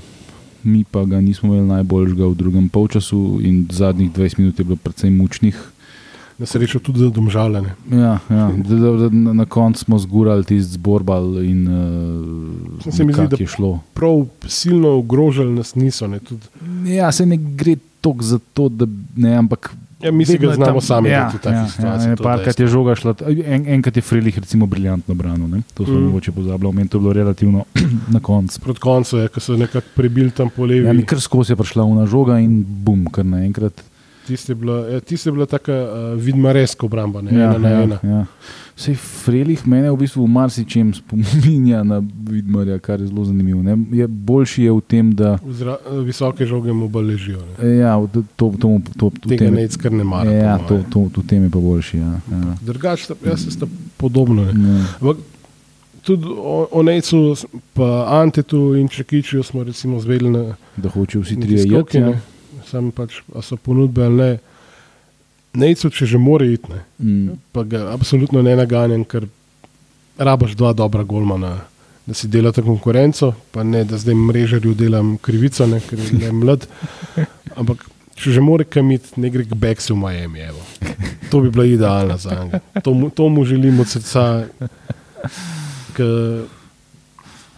mi 0.63 0.84
pa 0.84 1.06
ga 1.06 1.22
nismo 1.22 1.54
imeli 1.54 1.67
najboljšega 1.67 2.26
v 2.26 2.36
drugem 2.36 2.69
polčasu 2.69 3.39
in 3.41 3.67
zadnjih 3.72 4.12
20 4.12 4.39
minut 4.39 4.60
je 4.60 4.65
bilo 4.65 4.76
precej 4.76 5.10
mučnih. 5.10 5.60
Na 6.39 6.45
srečo 6.45 6.80
tudi 6.80 7.00
za 7.00 7.10
domžalene. 7.10 7.74
Ja, 7.91 8.19
ja. 8.30 8.45
Da, 8.58 8.76
da, 8.76 8.91
da, 8.91 9.10
na, 9.12 9.34
na 9.34 9.45
koncu 9.45 9.84
smo 9.84 10.00
zgurali 10.00 10.43
tisti 10.43 10.72
zborbal 10.74 11.43
in 11.43 11.65
Saj 12.84 12.91
se 12.91 13.04
mi 13.04 13.13
zdi, 13.13 13.22
uh, 13.22 13.30
da- 13.30 13.38
je 13.39 13.48
šlo. 13.48 13.80
Prav 13.93 14.26
silno 14.48 14.89
ogrožali 14.98 15.52
nas 15.52 15.76
niso. 15.76 16.08
Ne, 16.08 16.19
tudi, 16.19 16.48
Ja, 16.88 17.12
se 17.12 17.26
ne 17.26 17.38
gre 17.38 17.76
toliko 18.02 18.24
za 18.24 18.39
to, 18.54 18.69
da 18.69 18.88
ne, 19.15 19.36
ampak. 19.36 19.76
Ja, 20.02 20.12
mi 20.12 20.26
si 20.26 20.38
ga 20.38 20.54
znamo 20.54 20.72
tam- 20.74 20.82
sami 20.82 21.10
ja, 21.10 21.28
v 21.28 21.40
takih 21.40 21.52
ja, 21.54 21.68
situacijah. 21.68 22.10
Ja, 22.10 22.24
Parkrat 22.24 22.60
je 22.60 22.68
žoga 22.68 22.96
šla, 22.96 23.14
en, 23.46 23.68
enkrat 23.70 23.96
je 23.96 24.02
Frelih 24.02 24.40
recimo 24.40 24.66
briljantno 24.66 25.14
branil, 25.14 25.48
ne? 25.48 25.62
to 25.74 25.86
smo 25.86 25.96
Mm. 25.96 26.04
mogoče 26.06 26.32
pozabili, 26.32 26.74
meni 26.74 26.90
to 26.90 26.98
je 26.98 27.02
bilo 27.02 27.14
relativno 27.14 27.66
na 28.10 28.20
koncu. 28.20 28.60
Proti 28.60 28.80
koncu 28.80 29.18
je, 29.18 29.28
ko 29.28 29.40
so 29.40 29.58
nekako 29.58 29.88
prebili 29.96 30.32
tam 30.32 30.50
po 30.50 30.66
levi. 30.66 30.88
Ja, 30.88 30.94
mi 30.94 31.04
kar 31.04 31.20
skozi 31.20 31.52
je 31.52 31.56
prišla 31.56 31.84
una 31.84 32.06
žoga 32.06 32.40
in 32.40 32.64
bum, 32.64 33.06
kar 33.06 33.26
naenkrat. 33.26 33.84
Tiste 34.28 34.52
je 34.52 34.56
bila, 34.56 34.76
ja, 34.88 35.00
je 35.26 35.32
bila 35.32 35.46
taka 35.46 35.74
uh, 35.74 35.88
vidmareska 36.16 36.86
obramba, 36.86 37.22
ne, 37.22 37.32
Ja, 37.34 37.46
ena 37.46 37.58
na 37.58 37.70
ja, 37.70 37.82
ena. 37.82 37.98
ja. 38.04 38.26
Sej 38.80 38.96
Frelih 38.96 39.60
mene 39.68 39.92
v 39.92 39.98
bistvu 40.00 40.24
v 40.24 40.32
marsičem 40.32 40.94
spominja 40.96 41.84
na 41.84 42.00
Vidmarja, 42.00 42.78
kar 42.80 43.02
je 43.04 43.10
zelo 43.12 43.26
zanimivo. 43.28 43.60
Ne? 43.60 43.76
Je 43.92 44.08
boljši 44.08 44.63
je 44.63 44.72
v 44.72 44.82
tem, 44.88 45.10
da 45.12 45.36
Vzra, 45.44 45.76
visoke 46.08 46.46
žoge 46.48 46.72
mu 46.72 46.88
bolj 46.88 47.12
ležijo. 47.12 47.42
Ne. 47.60 47.76
ja, 47.76 48.00
to, 48.08 48.24
to, 48.39 48.54
to, 48.56 48.70
to, 48.96 49.06
v 49.12 49.36
Tega 49.36 49.46
tem, 49.46 49.54
ne 49.60 49.68
kar 49.68 49.92
ne 49.92 50.04
mara. 50.08 50.32
ja, 50.32 50.56
po 50.58 50.68
to, 50.68 50.74
moje. 50.74 50.86
to, 50.89 51.00
to 51.12 51.28
tem 51.28 51.44
je 51.44 51.50
pa 51.52 51.60
boljši. 51.60 51.98
Ja, 51.98 52.13
ja. 52.32 52.56
Drugače, 52.62 53.04
sta- 53.04 53.20
jaz 53.28 53.44
se 53.44 53.52
sta 53.52 53.68
podobno. 53.98 54.48
Ne. 54.48 54.80
Ja. 54.80 54.86
Ampak 55.04 55.18
tudi 56.08 56.32
o, 56.32 56.68
o 56.72 56.84
Nejcu, 56.84 57.36
pa 57.76 58.08
Antetu 58.22 58.76
in 58.80 58.88
Čekičiju 58.88 59.44
smo 59.44 59.63
recimo 59.63 60.00
zvedeli 60.00 60.32
na 60.32 60.56
Da 60.78 60.89
hočejo 60.89 61.22
vsi 61.28 61.36
trije 61.36 61.68
ne. 61.68 62.00
Ja. 62.00 62.15
Sam 62.63 62.92
pač, 62.96 63.20
a 63.36 63.42
so 63.42 63.58
ponudbe 63.60 64.06
ali 64.06 64.15
ne. 64.15 64.32
Nejcu, 65.54 65.90
če 65.90 66.06
že 66.06 66.18
more 66.18 66.46
iti, 66.46 66.70
ne. 66.70 66.82
Mm. 67.00 67.38
pa 67.52 67.64
ga 67.64 67.90
absolutno 67.94 68.42
ne 68.42 68.54
naganjam, 68.56 69.02
ker 69.04 69.26
rabaš 70.18 70.54
dva 70.54 70.74
dobra 70.74 71.04
golmana, 71.04 71.64
da 72.06 72.14
si 72.14 72.28
delate 72.28 72.62
konkurenco, 72.62 73.32
pa 73.52 73.64
ne 73.64 73.82
da 73.84 73.98
zdaj 73.98 74.14
mrežarju 74.16 74.74
delam 74.76 75.18
krivico, 75.18 75.66
ne, 75.68 75.80
ker 75.82 75.98
je 76.00 76.32
mlad. 76.32 76.68
Ampak 77.56 77.82
če 78.16 78.36
že 78.36 78.42
more 78.42 78.66
kamit, 78.66 79.10
ne 79.18 79.30
gre 79.30 79.46
k 79.46 79.56
Beksu 79.56 79.96
v 79.96 80.04
Miami. 80.04 80.40
Evo. 80.44 80.62
To 81.32 81.40
bi 81.40 81.50
bila 81.50 81.66
idealna 81.66 82.18
za 82.18 82.36
njega. 82.36 82.60
To, 82.84 82.94
mu- 82.94 83.10
to 83.10 83.30
mu 83.30 83.46
želim 83.46 83.80
od 83.80 83.88
srca, 83.88 84.46
ker 85.96 86.46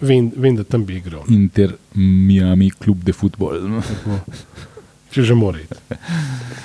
vem, 0.01 0.31
vem, 0.35 0.55
da 0.55 0.63
tam 0.63 0.85
bi 0.85 0.95
igral. 0.99 1.23
Inter 1.29 1.75
Miami, 1.95 2.71
klub 2.71 3.03
de 3.03 3.13
futbol. 3.13 3.57
Tako. 3.81 4.19
Če 5.11 5.25
že 5.27 5.35
more 5.35 5.63
iti. 5.63 5.97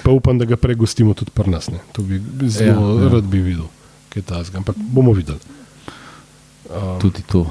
Pa 0.04 0.14
upam, 0.14 0.38
da 0.38 0.46
ga 0.46 0.56
pregostimo 0.56 1.14
tudi 1.18 1.35
pri 1.35 1.50
nas. 1.50 1.70
Ne. 1.72 1.82
To 1.92 2.02
bi 2.06 2.20
zelo 2.46 2.94
Ja, 2.94 3.04
ja, 3.04 3.12
rad 3.16 3.26
bi 3.26 3.42
videl, 3.42 3.66
kaj 4.12 4.22
je 4.22 4.26
tazga. 4.26 4.62
Ampak 4.62 4.78
bomo 4.78 5.14
videli. 5.16 5.42
Um, 6.70 7.00
Tudi 7.02 7.22
to 7.26 7.46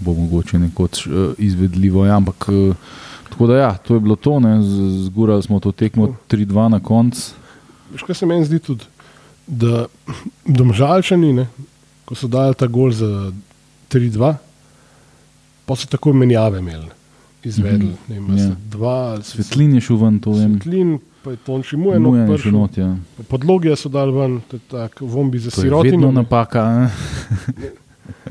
bo 0.00 0.14
mogoče 0.16 0.58
nekoč 0.58 1.06
uh, 1.06 1.12
izvedljivo. 1.38 2.06
Ja, 2.06 2.16
ampak, 2.16 2.48
uh, 2.48 2.76
tako 3.28 3.46
da, 3.46 3.56
ja, 3.56 3.72
to 3.76 3.94
je 3.94 4.00
bilo 4.00 4.16
to. 4.16 4.40
ne, 4.40 4.56
Zgurali 5.04 5.42
smo 5.42 5.60
to 5.60 5.72
tekmo 5.72 6.14
3-2 6.28 6.68
na 6.68 6.80
koncu. 6.80 7.36
Veš, 7.92 8.02
kaj 8.06 8.14
se 8.14 8.26
meni 8.26 8.44
zdi 8.44 8.58
tudi, 8.58 8.84
da 9.46 9.86
domžalčani, 10.60 11.32
ne, 11.32 11.48
ko 12.04 12.14
so 12.14 12.28
dali 12.28 12.54
ta 12.54 12.66
gol 12.66 12.92
za 12.96 13.32
3-2, 13.92 14.34
pa 15.66 15.76
so 15.76 15.90
tako 15.90 16.12
menjave 16.16 16.58
imeli, 16.58 16.88
izvedli. 17.42 17.92
Ne, 18.08 18.16
vem, 18.16 18.36
Ja. 18.38 18.50
Dva, 18.66 18.96
Svetlin 19.22 19.74
je 19.74 19.80
šel 19.80 19.96
ven, 19.98 20.18
to 20.18 20.30
vem. 20.32 20.54
Svetlin, 20.54 20.90
pa 21.22 21.30
je 21.30 21.36
Tonči 21.38 21.76
Mujen 21.76 22.02
je 22.02 22.26
šel 22.26 22.34
odprl. 22.34 22.50
not, 22.52 22.76
ja. 22.76 22.96
Podloge 23.24 23.76
so 23.76 23.88
dali 23.88 24.12
ven, 24.12 24.40
to 24.42 24.56
je 24.56 24.62
tak 24.68 25.00
vombi 25.00 25.38
za 25.38 25.50
To 25.50 25.62
je 25.62 25.70
vedno 25.82 26.10
napaka. 26.12 26.90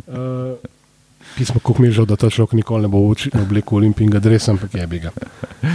Uh, 0.07 0.57
Pismo, 1.31 1.55
kako 1.57 1.81
mi 1.81 1.87
je 1.87 1.91
žal, 1.93 2.05
da 2.05 2.15
ta 2.15 2.27
človek 2.27 2.53
nikoli 2.53 2.81
ne 2.81 2.87
bo 2.87 2.97
oči- 3.05 3.29
oblekel 3.35 3.77
olimpijskega 3.77 4.19
dresa, 4.19 4.51
ampak 4.51 4.73
je 4.73 4.87
bi 4.87 4.99
ga. 4.99 5.11
Uh, 5.61 5.69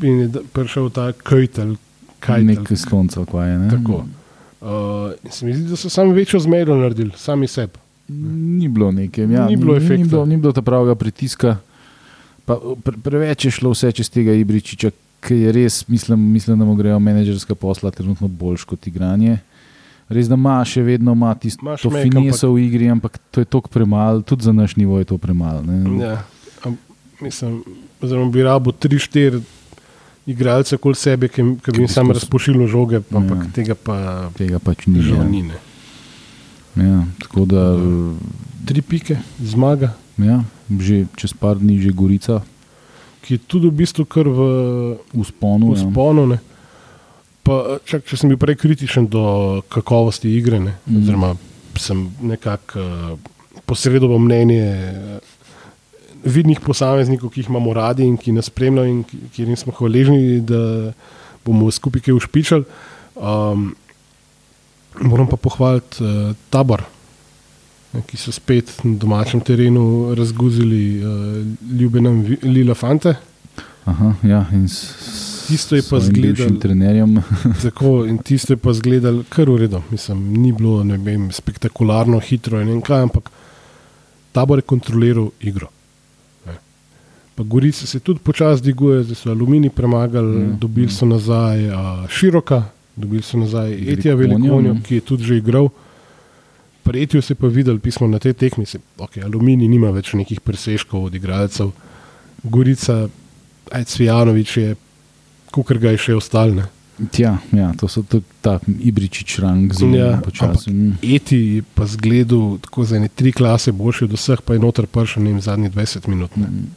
in 0.00 0.18
je 0.18 0.28
prišel 0.48 0.88
ta 0.88 1.12
kajtel, 1.12 1.76
kajtel. 2.18 2.44
Nek 2.46 2.70
iz 2.70 2.84
konca, 2.84 3.22
kaj 3.22 3.46
je. 3.46 3.58
Ne? 3.58 3.68
Tako. 3.70 4.04
Uh, 4.58 4.68
se 5.26 5.46
mi 5.46 5.52
zdi, 5.52 5.68
da 5.68 5.76
so 5.76 5.88
sami 5.88 6.14
večjo 6.14 6.40
zmedo 6.40 6.74
naredili, 6.74 7.12
sami 7.14 7.46
sebi. 7.46 7.78
Ni 8.08 8.68
bilo 8.68 8.90
neke, 8.90 9.22
ja, 9.24 9.46
Ni 9.46 9.56
bilo 9.56 9.74
Ni 9.74 9.84
efekta. 9.84 10.04
bilo, 10.06 10.24
ni 10.26 10.36
bilo 10.36 10.52
ta 10.52 10.62
pravega 10.62 10.94
pritiska. 10.94 11.56
Pa, 12.46 12.54
pre, 12.78 12.94
preveč 12.98 13.44
je 13.44 13.50
šlo 13.52 13.72
vse 13.72 13.90
čez 13.92 14.08
tega 14.08 14.30
Ibričiča, 14.32 14.90
ki 15.20 15.34
je 15.36 15.52
res, 15.52 15.80
mislim, 15.88 16.20
mislim 16.30 16.54
da 16.54 16.64
mu 16.64 16.74
grejo 16.74 16.98
menedžerska 16.98 17.54
posla 17.54 17.90
trenutno 17.90 18.28
boljš 18.30 18.64
kot 18.64 18.86
igranje. 18.86 19.38
Res, 20.08 20.28
da 20.28 20.34
ima 20.34 20.60
še 20.62 20.82
vedno 20.82 21.12
ima 21.12 21.32
tisto 21.34 21.66
mek, 21.66 21.80
fineso 22.04 22.52
v 22.52 22.60
igri, 22.60 22.86
ampak 22.88 23.18
to 23.28 23.40
je 23.40 23.46
toliko 23.46 23.68
premalo, 23.68 24.22
tudi 24.22 24.44
za 24.44 24.52
naš 24.52 24.76
nivo 24.76 24.98
je 24.98 25.04
to 25.04 25.18
premalo. 25.18 25.64
Ja, 25.98 26.20
am, 26.62 26.76
mislim, 27.20 27.56
oziroma 27.98 28.30
bi 28.30 28.42
rabo 28.42 28.70
3-4 28.72 29.40
igralce 30.26 30.74
okoli 30.74 30.94
sebe, 30.94 31.28
ki, 31.28 31.42
ki 31.56 31.72
bi 31.72 31.80
jim 31.80 31.88
sam 31.88 32.10
razpošilil 32.10 32.66
žoge, 32.66 33.00
pa, 33.00 33.16
ampak 33.16 33.38
Ja. 33.40 33.50
tega 33.52 33.74
pa 33.76 33.96
Tega 34.30 34.58
pač 34.58 34.86
ni. 34.86 35.02
žal 35.02 35.18
Ja. 35.18 35.24
ni. 35.24 35.42
Ne. 35.42 35.58
Ja, 36.76 37.02
tako 37.18 37.44
da, 37.44 37.74
Tri 38.64 38.82
pike, 38.82 39.16
zmaga, 39.40 39.92
ja, 40.18 40.42
že 40.70 41.06
čez 41.16 41.32
par 41.32 41.56
dni 41.56 41.78
že 41.78 41.90
Gorica 41.90 42.42
ki 43.22 43.34
je 43.34 43.38
tudi 43.40 43.66
v 43.66 43.74
bistvu 43.74 44.04
kar 44.04 44.22
v 44.24 44.40
v 45.10 45.22
sponu. 45.24 45.74
Ja. 45.74 45.82
usponu. 45.82 46.26
Ne. 46.26 46.38
Pa, 47.42 47.78
čak, 47.82 48.06
če 48.06 48.14
sem 48.16 48.30
bil 48.30 48.38
prej 48.38 48.54
kritičen 48.56 49.06
do 49.06 49.22
kakovosti 49.66 50.30
igre, 50.30 50.58
ne, 50.58 50.78
Mhm. 50.86 50.96
oziroma 50.96 51.30
sem 51.74 51.98
nekako 52.20 52.78
uh, 52.78 53.18
posredoval 53.62 54.18
mnenje 54.18 54.62
eh, 54.62 55.18
vidnih 56.22 56.58
posameznikov, 56.58 57.30
ki 57.30 57.40
jih 57.40 57.48
imamo 57.48 57.70
radi 57.70 58.02
in 58.02 58.16
ki 58.16 58.32
nas 58.32 58.46
spremljajo 58.46 58.86
in 58.86 59.02
ki- 59.02 59.18
ki 59.28 59.56
smo 59.56 59.72
hvaležni, 59.72 60.40
da 60.40 60.92
bomo 61.44 61.66
skupaj 61.68 62.00
kaj 62.00 62.14
ušpičali. 62.14 62.64
Um, 63.16 63.74
moram 65.00 65.26
pa 65.26 65.36
pohvaliti 65.36 65.98
uh, 65.98 66.30
tabor, 66.48 66.82
ki 68.02 68.16
so 68.16 68.32
spet 68.32 68.84
na 68.84 68.96
domačem 68.96 69.40
terenu 69.40 69.84
razguzili 70.14 70.80
uh, 70.96 71.08
ljube 71.72 72.00
nam 72.00 72.20
vi- 72.22 72.38
Lila 72.44 72.74
Fante. 72.74 73.14
Aha, 73.84 74.14
ja, 74.24 74.46
in 74.52 74.68
s, 74.68 75.46
Tisto 75.46 75.76
je 75.76 75.82
pa 75.82 76.00
zgledalo- 76.00 76.58
trenerjem. 76.58 77.22
Tako, 77.62 78.04
in 78.04 78.18
tisto 78.18 78.52
je 78.52 78.56
pa 78.58 78.72
zgledalo 78.72 79.22
kar 79.28 79.46
v 79.46 79.56
redu. 79.58 79.82
Mislim, 79.90 80.18
ni 80.34 80.52
bilo 80.52 80.82
vem, 80.98 81.30
spektakularno, 81.32 82.18
hitro 82.20 82.60
in 82.60 82.80
kaj, 82.80 83.02
ampak 83.02 83.30
tabor 84.32 84.58
je 84.58 84.62
kontroliral 84.64 85.30
igro. 85.40 85.68
Pa 87.34 87.42
Gorice 87.44 87.86
se 87.86 88.00
tudi 88.00 88.18
počasi 88.20 88.62
dviguje, 88.62 89.02
zdaj 89.02 89.14
so 89.14 89.30
Alumini 89.30 89.70
premagali, 89.70 90.34
Ja, 90.34 90.42
ja, 90.42 90.56
dobili 90.56 90.88
so 90.88 91.06
nazaj 91.06 91.70
a, 91.70 91.80
Široka, 92.08 92.62
dobili 92.96 93.22
so 93.22 93.38
nazaj 93.38 93.72
Etija 93.86 94.14
Velikonjo, 94.14 94.72
ne. 94.72 94.80
ki 94.82 94.94
je 94.94 95.00
tudi 95.02 95.24
že 95.24 95.36
igral. 95.36 95.68
Pri 95.68 95.85
Etiju 96.94 97.22
se 97.22 97.34
pa 97.34 97.46
videl 97.46 97.78
pismo 97.78 98.06
na 98.06 98.18
tej 98.18 98.32
tekmi, 98.32 98.66
se, 98.66 98.78
okay, 98.98 99.24
Alumini 99.24 99.66
nima 99.68 99.90
več 99.90 100.12
nekih 100.14 100.40
presežkov 100.40 101.08
od 101.08 101.14
igralcev, 101.14 101.72
Gorica, 102.44 103.08
aj 103.72 103.84
Cvijanovič 103.84 104.56
je, 104.56 104.76
kukar 105.50 105.78
ga 105.82 105.90
je 105.90 105.98
še 105.98 106.14
ostalne. 106.14 106.68
Tja, 107.12 107.34
ja, 107.52 107.72
to 107.76 107.88
so 107.92 108.00
tudi 108.00 108.24
ta 108.40 108.56
Ibričič 108.64 109.38
rang 109.44 109.68
zelo 109.74 109.96
Ja, 109.98 110.06
ja, 110.14 110.20
počasi. 110.24 110.70
Mm. 110.72 110.94
Eti 111.04 111.36
je 111.58 111.64
pa 111.74 111.84
zgledal 111.84 112.56
tako 112.64 112.86
za 112.88 112.96
ene 112.96 113.08
tri 113.12 113.32
klase 113.36 113.72
boljši 113.72 114.04
od 114.04 114.14
vseh, 114.16 114.40
pa 114.40 114.56
je 114.56 114.62
noter 114.64 114.86
prišel 114.88 115.26
ne 115.26 115.40
zadnjih 115.40 115.74
20 115.74 116.08
minut. 116.08 116.36
Ne. 116.40 116.48
Mm. 116.48 116.70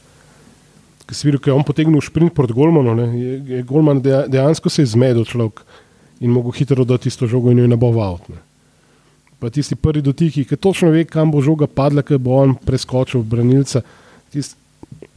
Ker 1.08 1.16
si 1.16 1.24
videl, 1.26 1.40
ko 1.40 1.50
je 1.50 1.56
on 1.56 1.64
potegnil 1.64 2.04
šprint 2.04 2.34
proti 2.36 2.52
Golmanu, 2.52 2.92
ne, 2.94 3.06
je, 3.16 3.32
je 3.48 3.62
Golman 3.64 4.02
deja- 4.04 4.26
dejansko 4.28 4.68
se 4.68 4.82
je 4.84 4.92
zmedel 4.92 5.24
človek 5.24 5.64
in 6.20 6.30
mogel 6.30 6.52
hitro 6.52 6.84
dati 6.84 7.08
tisto 7.08 7.26
žogo 7.26 7.50
in 7.50 7.58
jo 7.58 7.64
je 7.64 7.72
naboval. 7.72 8.20
Ne. 8.28 8.49
Pa 9.40 9.48
tisti 9.50 9.76
prvi 9.76 10.02
dotiki, 10.04 10.44
ki 10.44 10.56
točno 10.56 10.90
ve, 10.92 11.04
kam 11.08 11.30
bo 11.32 11.40
žoga 11.40 11.66
padla, 11.66 12.02
ker 12.04 12.18
bo 12.20 12.36
on 12.42 12.54
preskočil 12.54 13.22
branilca. 13.24 13.80
Tist, 14.32 14.56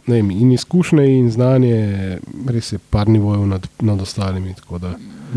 ne 0.08 0.16
vem, 0.22 0.32
in 0.32 0.54
izkušnje 0.56 1.08
in 1.18 1.28
znanje, 1.32 2.20
res 2.48 2.72
je 2.72 2.80
par 2.90 3.12
nivojev 3.12 3.44
nad, 3.48 3.68
nad 3.84 4.02
ostalimi. 4.02 4.56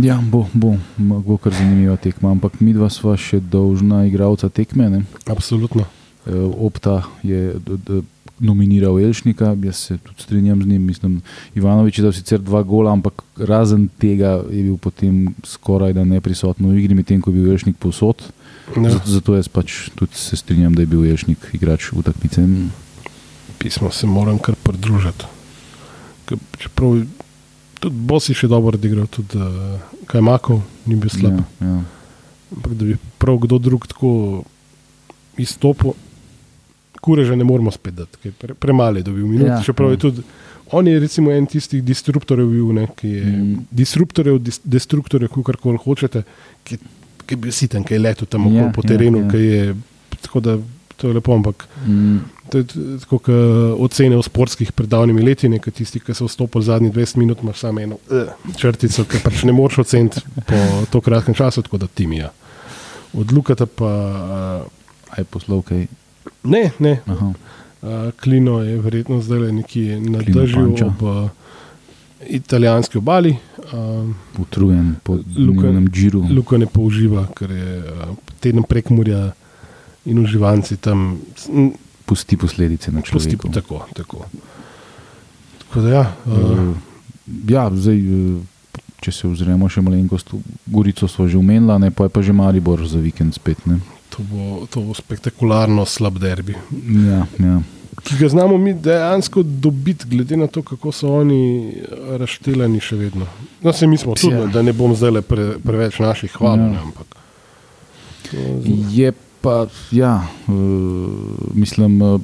Ja, 0.03 0.21
bo, 0.23 0.47
bo, 0.55 0.77
bo 0.99 1.39
kar 1.41 1.55
zanimiva 1.57 1.97
tekma, 1.97 2.31
ampak 2.31 2.61
mi 2.61 2.75
dva 2.77 2.91
sva 2.93 3.17
še 3.19 3.41
dolžna 3.41 4.05
igralca 4.07 4.49
tekme. 4.49 4.91
Ne? 4.93 5.03
Absolutno. 5.27 5.87
Eh, 6.27 6.37
Opta 6.59 7.03
je 7.23 7.57
d- 7.59 7.79
d- 7.87 8.03
nominiral 8.39 8.99
Elšnika, 9.01 9.55
jaz 9.65 9.77
se 9.77 9.99
tudi 9.99 10.23
strinjam 10.23 10.63
z 10.63 10.67
njim. 10.67 10.83
Mislim, 10.87 11.23
Ivanovič 11.55 11.99
je 11.99 12.03
dal 12.05 12.13
sicer 12.13 12.39
dva 12.39 12.63
gola, 12.63 12.93
ampak 12.93 13.23
razen 13.37 13.89
tega 13.99 14.43
je 14.51 14.63
bil 14.63 14.77
potem 14.77 15.35
skoraj 15.45 15.95
da 15.97 16.05
neprisoten 16.05 16.69
v 16.69 16.79
igri, 16.79 16.95
medtem 16.95 17.21
ko 17.21 17.33
je 17.33 17.41
bil 17.41 17.53
Elšnik 17.53 17.79
povsod. 17.81 18.29
Ja. 18.75 18.91
Zato, 18.91 19.11
zato 19.11 19.37
jaz 19.37 19.49
pač 19.49 19.77
tudi 19.95 20.19
se 20.19 20.37
strinjam, 20.37 20.75
da 20.75 20.83
je 20.83 20.91
bil 20.91 21.05
Elšnik 21.07 21.51
igrač 21.55 21.93
utakmice. 21.93 22.43
Pismo 23.59 23.91
se 23.91 24.07
moram 24.07 24.39
kar 24.39 24.57
pridružiti. 24.63 25.29
Čeprav 26.59 27.05
tudi 27.81 27.95
Bosi 28.11 28.35
še 28.35 28.49
dobro 28.51 28.75
odigral, 28.75 29.07
tudi 29.07 29.39
uh, 29.39 29.79
Kajmakov 30.11 30.65
ni 30.91 30.99
bil 30.99 31.13
slab. 31.13 31.39
Ja, 31.63 31.69
ja. 31.69 31.77
Ampak 32.57 32.75
da 32.75 32.89
bi 32.89 32.97
prav 33.23 33.39
kdo 33.45 33.61
drug 33.63 33.87
tako 33.87 34.11
izstopil, 35.39 35.95
kure 37.01 37.25
že 37.25 37.37
ne 37.39 37.47
moramo 37.47 37.71
spet 37.71 37.95
dati, 37.95 38.19
ker 38.23 38.35
pre, 38.35 38.59
premalo 38.59 38.99
je 38.99 39.07
dobil 39.07 39.29
minut. 39.31 39.49
Ja, 39.53 39.63
čeprav 39.63 39.95
je 39.95 40.01
ja. 40.01 40.05
tudi 40.09 40.27
on 40.71 40.89
je 40.89 41.01
recimo 41.01 41.31
en 41.33 41.47
tistih 41.47 41.83
disruptorjev 41.85 42.49
bil, 42.51 42.73
ne, 42.75 42.87
ki 42.97 43.09
je 43.09 43.25
Mm. 43.25 43.67
disruptorjev, 43.71 44.39
dis, 44.43 44.61
destruktorjev, 44.65 45.31
kar 45.45 45.57
koli 45.57 45.79
hočete, 45.79 46.23
ki, 46.65 46.79
ki 47.27 47.35
je 47.35 47.39
bil 47.39 47.53
siten, 47.53 47.85
ki 47.85 47.95
je 47.95 48.01
letel 48.01 48.27
tam 48.27 48.47
Ja, 48.47 48.49
okoli 48.63 48.73
po 48.73 48.81
ja, 48.81 48.89
terenu, 48.89 49.21
ja. 49.21 49.29
ki 49.29 49.45
je 49.45 49.77
tako 50.23 50.41
da. 50.41 50.57
To 50.97 51.09
je 51.09 51.15
lepo, 51.15 51.35
ampak 51.35 51.67
Mm, 51.85 52.23
to 52.49 52.59
je 52.59 52.65
tako 53.03 53.19
kot 53.19 53.35
ocene 53.79 54.17
v 54.17 54.23
sportskih 54.23 54.73
pred 54.73 54.89
davnimi 54.89 55.21
leti, 55.21 55.45
nekaj 55.47 55.73
tisti, 55.73 56.01
ki 56.01 56.15
so 56.15 56.25
vstopili 56.25 56.65
zadnjih 56.65 56.93
20 56.93 57.17
minut, 57.17 57.43
imaš 57.43 57.59
samo 57.59 57.81
eno 57.81 57.99
uh, 58.09 58.31
črtico, 58.57 59.05
ki 59.05 59.21
pač 59.21 59.43
ne 59.45 59.53
moreš 59.53 59.79
oceniti 59.79 60.23
po 60.47 60.57
to 60.89 61.01
kratkem 61.01 61.35
času, 61.35 61.63
tako 61.63 61.77
da 61.77 61.87
ti 61.87 62.07
mi 62.07 62.17
je. 62.17 62.31
Od 63.13 63.33
Lukata 63.33 63.67
pa 63.67 63.91
uh, 64.65 64.65
aj 65.11 65.25
poslov 65.27 65.63
kaj. 65.63 65.85
ne, 66.45 66.71
ne, 66.79 67.01
Aha. 67.07 67.27
uh, 67.27 67.89
Klino 68.15 68.63
je 68.63 68.81
verjetno 68.81 69.21
zdaj 69.21 69.53
nekje 69.53 70.01
na 70.01 70.25
Panča. 70.25 70.87
ob 70.87 71.03
uh, 71.03 71.29
italijanski 72.29 72.99
obali. 72.99 73.37
Uh, 73.73 74.11
Utrujen 74.39 74.95
po 75.03 75.19
Luka- 75.37 75.61
dnevnem 75.61 75.89
džiru. 75.89 76.25
Luka 76.31 76.59
ne 76.59 76.67
použiva, 76.67 77.27
ker 77.37 77.51
je 77.51 77.79
uh, 77.79 78.17
teden 78.41 78.63
prek 78.63 78.91
Murja 78.91 79.33
in 80.05 80.19
uživanci 80.19 80.77
tam. 80.77 81.19
Pusti 82.07 82.37
posledice 82.37 82.93
na 82.93 83.01
Pusti, 83.01 83.35
človeku. 83.37 83.49
tako, 83.53 83.87
tako. 83.95 84.25
tako 85.59 85.81
da, 85.81 85.89
ja, 85.89 86.13
uh, 86.27 86.33
Uh, 86.33 86.77
ja, 87.51 87.71
zdaj, 87.75 87.99
eh, 87.99 88.43
če 89.03 89.13
se 89.13 89.27
ozremo 89.29 89.69
še 89.69 89.83
malenkost, 89.83 90.31
Gorico 90.67 91.09
smo 91.09 91.27
že 91.29 91.39
omenili, 91.39 91.91
pa 91.91 92.05
je 92.05 92.09
pa 92.09 92.23
že 92.23 92.33
Maribor 92.33 92.87
za 92.87 92.99
vikend 92.99 93.35
spet. 93.35 93.59
Ne. 93.67 93.81
To, 94.17 94.23
bo, 94.23 94.67
to 94.67 94.81
bo 94.81 94.95
spektakularno 94.95 95.85
slab 95.85 96.19
derbi. 96.19 96.55
Ja, 97.09 97.27
ja. 97.39 97.61
Ki 98.03 98.17
ga 98.21 98.29
znamo 98.29 98.59
mi 98.59 98.75
dejansko 98.75 99.43
dobiti, 99.43 100.05
glede 100.09 100.37
na 100.37 100.47
to, 100.47 100.63
kako 100.63 100.93
so 100.93 101.13
oni 101.21 101.73
razšteljeni 102.19 102.81
še 102.81 102.97
vedno. 102.97 103.27
No, 103.63 103.73
se 103.73 103.87
mi 103.87 103.97
smo 103.99 104.15
tudi, 104.15 104.35
Ja. 104.35 104.47
da 104.47 104.63
ne 104.63 104.73
bom 104.73 104.95
zdaj 104.95 105.23
pre, 105.23 105.47
preveč 105.65 105.99
naših 105.99 106.33
hval, 106.39 106.59
Ja. 106.59 106.83
ampak. 106.83 107.17
Je 108.93 109.13
pa, 109.41 109.67
ja, 109.91 110.27
uh, 110.49 110.55
mislim, 111.55 112.03
uh, 112.03 112.21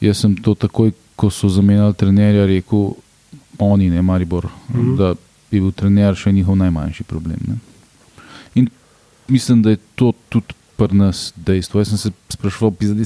jaz 0.00 0.18
sem 0.18 0.36
to 0.36 0.54
takoj, 0.54 0.92
ko 1.16 1.30
so 1.30 1.48
zamenjali 1.48 1.94
trenerja, 1.94 2.46
rekel, 2.46 2.92
oni, 3.58 3.90
ne 3.90 4.02
Maribor, 4.02 4.46
mm. 4.46 4.74
-hmm. 4.74 4.96
da 4.96 5.14
je 5.50 5.60
bil 5.60 5.72
trener 5.72 6.14
še 6.16 6.32
njihov 6.32 6.56
najmanjši 6.56 7.04
problem. 7.04 7.38
Ne. 7.48 7.56
Mislim, 9.28 9.62
da 9.62 9.70
je 9.70 9.82
to 9.94 10.12
tudi 10.28 10.56
pri 10.78 10.94
nas 10.94 11.32
dejstvo. 11.36 11.80
Jaz 11.80 11.90
sem 11.90 11.98
se 11.98 12.10
spraševal, 12.30 12.70
pizda, 12.78 13.02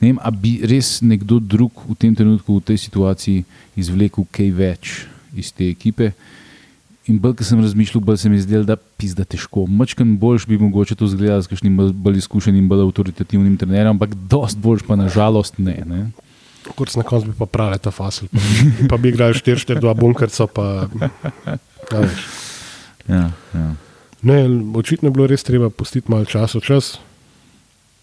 ne 0.00 0.08
vem, 0.08 0.18
ali 0.22 0.36
bi 0.40 0.52
res 0.64 0.98
nekdo 1.04 1.36
drug 1.38 1.84
v 1.84 1.94
tem 2.00 2.14
trenutku, 2.16 2.56
v 2.56 2.64
tej 2.72 2.80
situaciji, 2.88 3.44
izvlekel 3.76 4.24
kaj 4.32 4.50
več 4.56 4.94
iz 5.36 5.52
te 5.52 5.68
ekipe. 5.68 6.14
In 7.08 7.20
bolj, 7.20 7.38
ko 7.40 7.44
sem 7.44 7.60
razmišljal, 7.60 8.04
bolj 8.04 8.18
se 8.20 8.28
mi 8.32 8.36
je 8.36 8.44
zdelo, 8.44 8.64
da 8.68 8.76
pizda 8.76 9.24
težko. 9.24 9.66
Mačkam 9.68 10.16
boljš 10.20 10.48
bi 10.48 10.58
mogoče 10.60 10.96
to 10.96 11.08
zgledal 11.08 11.44
s 11.44 11.48
kakšnim 11.48 11.76
bolj, 11.76 12.18
izkušenim, 12.20 12.66
bolj 12.68 12.84
avtoritativnim 12.88 13.56
trenerjem, 13.60 13.94
ampak 13.96 14.16
dost 14.28 14.60
boljš 14.60 14.84
pa 14.88 14.96
nažalost 14.96 15.60
ne. 15.60 15.78
ne. 15.88 16.00
Kot 16.76 16.92
na 16.96 17.04
koncu 17.04 17.30
bi 17.30 17.36
pa 17.38 17.48
pravi 17.48 17.78
ta 17.80 17.92
fasel. 17.92 18.28
Pa, 18.32 18.96
pa 18.96 19.00
bi 19.00 19.12
igrali 19.12 19.36
4-4-2 19.36 19.94
bunkerca. 19.96 20.48
Pa, 20.52 20.88
ja. 21.92 22.08
Ne, 24.28 24.38
očitno 24.78 25.08
je 25.08 25.16
bilo 25.16 25.26
res 25.30 25.46
treba 25.46 25.70
pustiti 25.72 26.12
malo 26.12 26.28
časa, 26.28 26.60
čas, 26.60 26.96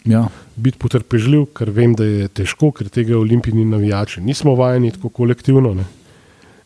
Ja, 0.06 0.28
biti 0.56 0.78
potrpežljiv, 0.78 1.48
ker 1.58 1.72
vem, 1.74 1.96
da 1.98 2.06
je 2.06 2.28
težko, 2.30 2.70
ker 2.78 2.92
tega 2.94 3.18
olimpijni 3.18 3.66
navijači 3.66 4.22
nismo 4.22 4.54
vajeni 4.56 4.92
tako 4.94 5.10
kolektivno. 5.10 5.74
Ne. 5.74 5.86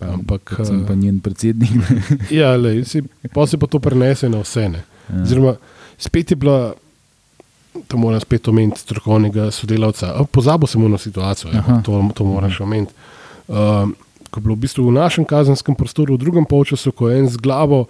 Ampak, 0.04 0.58
sem 0.64 0.82
eh, 0.82 0.88
pa 0.88 0.96
njen 0.96 1.22
predsednik. 1.24 1.72
Ja, 2.40 2.52
lej, 2.60 2.84
si, 2.88 3.02
pa 3.34 3.48
se 3.48 3.58
pa 3.58 3.68
to 3.68 3.80
prenese 3.84 4.30
na 4.30 4.44
vse. 4.44 4.68
Ne. 4.76 4.84
Ja. 5.08 5.24
Oziroma, 5.24 5.56
spet 5.98 6.36
je 6.36 6.40
bila, 6.40 6.74
to 7.88 7.98
moram 7.98 8.20
spet 8.20 8.48
omeniti, 8.52 8.84
strokovnega 8.84 9.50
sodelavca. 9.56 10.12
Pozabil 10.32 10.68
sem 10.68 10.92
na 10.92 11.00
situacijo, 11.00 11.54
ja, 11.56 11.82
to, 11.86 12.04
to 12.16 12.28
moram 12.28 12.52
še 12.52 12.64
omeniti. 12.68 13.08
Um, 13.48 13.96
ko 14.30 14.40
je 14.40 14.46
bilo 14.46 14.60
v 14.60 14.68
bistvu 14.68 14.90
v 14.92 14.98
našem 15.00 15.26
kazenskem 15.26 15.80
prostoru 15.80 16.20
v 16.20 16.22
drugem 16.22 16.46
polčasu, 16.46 16.92
ko 16.92 17.08
je 17.10 17.24
en 17.24 17.32
z 17.32 17.40
glavo 17.40 17.86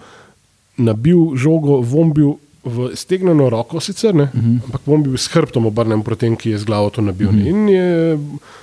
nabil 0.79 1.35
žogo, 1.35 1.81
vombil 1.81 2.37
v 2.61 2.91
stegneno 2.93 3.47
roko, 3.49 3.79
sicer 3.79 4.13
ne, 4.13 4.23
uh 4.25 4.35
Mhm. 4.35 4.49
-huh. 4.49 4.63
ampak 4.65 4.81
vombil 4.85 5.13
s 5.13 5.27
hrbtom 5.27 5.65
obrnem 5.65 6.01
proti 6.01 6.19
tem, 6.21 6.35
ki 6.35 6.49
je 6.49 6.57
z 6.57 6.65
glavo 6.65 6.89
to 6.89 7.01
nabil. 7.01 7.27
Uh 7.27 7.35
-huh. 7.35 7.47
In 7.47 7.69
je 7.69 8.17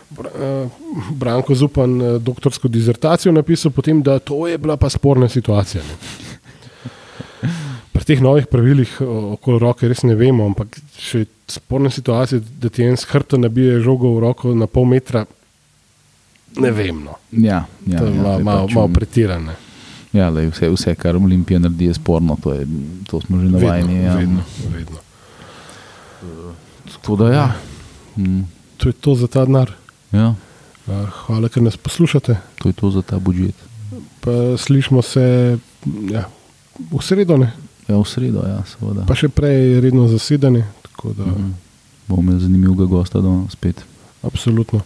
Br- 0.09 0.31
eh, 0.35 0.68
Branko 1.12 1.55
Zupan 1.55 1.90
eh, 1.96 2.18
doktorsko 2.18 2.68
dizertacijo 2.68 3.33
napisal, 3.33 3.70
potem, 3.70 4.02
da 4.02 4.18
to 4.18 4.46
je 4.46 4.59
bila 4.59 4.76
pa 4.76 4.88
sporna 4.88 5.29
situacija. 5.29 5.83
Ne. 5.83 5.94
Pri 7.92 8.05
teh 8.05 8.20
novih 8.20 8.46
pravilih 8.46 9.00
o- 9.00 9.33
okoli 9.33 9.59
roke 9.59 9.88
res 9.88 10.02
ne 10.02 10.14
vemo, 10.14 10.46
ampak 10.46 10.68
če 11.00 11.18
je 11.18 11.26
sporna 11.48 11.90
situacija, 11.90 12.40
da 12.61 12.68
ti 12.68 12.83
en 12.83 12.94
s 12.94 13.05
hrbtom 13.05 13.40
nabije 13.40 13.81
žogo 13.81 14.09
v 14.11 14.20
roko 14.20 14.55
na 14.55 14.66
pol 14.66 14.85
metra, 14.85 15.24
ne 16.57 16.70
vem. 16.70 17.05
No. 17.05 17.14
Ja, 17.33 17.64
ja, 17.87 17.98
to 17.98 18.05
je 18.05 18.14
ja, 18.14 18.22
malo, 18.22 18.38
malo, 18.40 18.66
pač, 18.66 18.74
malo 18.74 18.88
pretirano. 18.88 19.52
Ja, 20.16 20.31
lej, 20.31 20.48
vse, 20.48 20.68
vse, 20.70 20.94
kar 20.96 21.16
Olimpija 21.16 21.59
naredi, 21.59 21.85
je 21.85 21.94
sporno, 21.94 22.37
to, 22.38 22.55
je, 22.55 22.66
to 23.05 23.20
smo 23.20 23.37
že 23.37 23.48
navajeni. 23.48 23.94
Vedno, 23.94 24.02
Ja. 24.02 24.14
vedno, 24.16 24.42
vedno. 24.70 24.98
Tako 26.92 27.16
da, 27.16 27.26
ja. 27.31 27.46
Mm, 28.16 28.42
To 28.76 28.88
je 28.88 28.94
to 28.94 29.14
za 29.14 29.26
ta 29.26 29.44
denar. 29.44 29.72
ja, 30.12 30.35
Eh, 30.88 31.07
Hvala, 31.18 31.48
ker 31.48 31.62
nas 31.62 31.76
poslušate. 31.76 32.37
to 32.57 32.68
je 32.68 32.74
to 32.74 32.90
za 32.90 33.02
ta 33.02 33.18
budžet. 33.18 33.55
Pa 34.20 34.31
slišmo 34.57 35.02
se 35.02 35.59
ja, 36.07 36.29
v 36.79 37.00
sredo, 37.00 37.37
ne? 37.37 37.50
Ja, 37.85 37.96
v 37.96 38.05
sredo, 38.05 38.38
ja, 38.40 38.62
seveda. 38.64 39.02
pa 39.02 39.12
še 39.12 39.29
prej 39.29 39.81
redno 39.81 40.07
zasedanje. 40.07 40.64
Da, 40.96 41.24
Mhm. 41.24 41.50
Bomo 42.09 42.22
imeli 42.22 42.40
zanimivega 42.40 42.85
gosta 42.85 43.20
danes 43.20 43.52
spet. 43.52 43.83
Absolutno. 44.22 44.81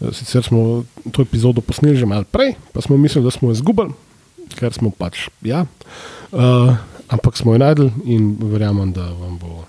Eh, 0.00 0.12
Sicer 0.12 0.42
smo 0.42 0.84
to 1.12 1.22
epizodo 1.22 1.60
posneli 1.60 1.94
že 1.94 2.06
malo 2.06 2.24
prej, 2.24 2.56
pa 2.72 2.80
smo 2.80 2.96
mislili, 2.96 3.24
da 3.24 3.30
smo 3.30 3.48
jo 3.48 3.52
izgubili, 3.52 3.92
ker 4.58 4.72
smo 4.72 4.90
pač. 4.90 5.28
Ja. 5.42 5.64
Uh, 6.32 6.76
ampak 7.08 7.36
smo 7.36 7.54
jo 7.54 7.62
najdel 7.62 7.90
in 8.04 8.36
verjamem, 8.40 8.92
da 8.92 9.08
vam 9.12 9.38
bo 9.38 9.64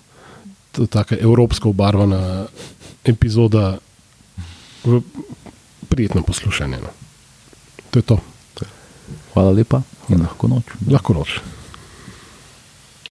to 0.76 0.86
tako 0.92 1.16
evropsko 1.16 1.72
obarvana 1.72 2.46
epizoda 3.06 3.78
v 4.84 5.02
prijetno 5.90 6.24
poslušanje. 6.24 6.78
No. 6.84 6.92
To 7.92 8.00
je 8.00 8.04
to. 8.04 8.18
Hvala 9.34 9.52
lepa 9.52 9.82
in 10.10 10.24
lahko 10.24 10.48
noč. 10.48 10.76
Lahko 10.88 11.14
noč. 11.14 11.40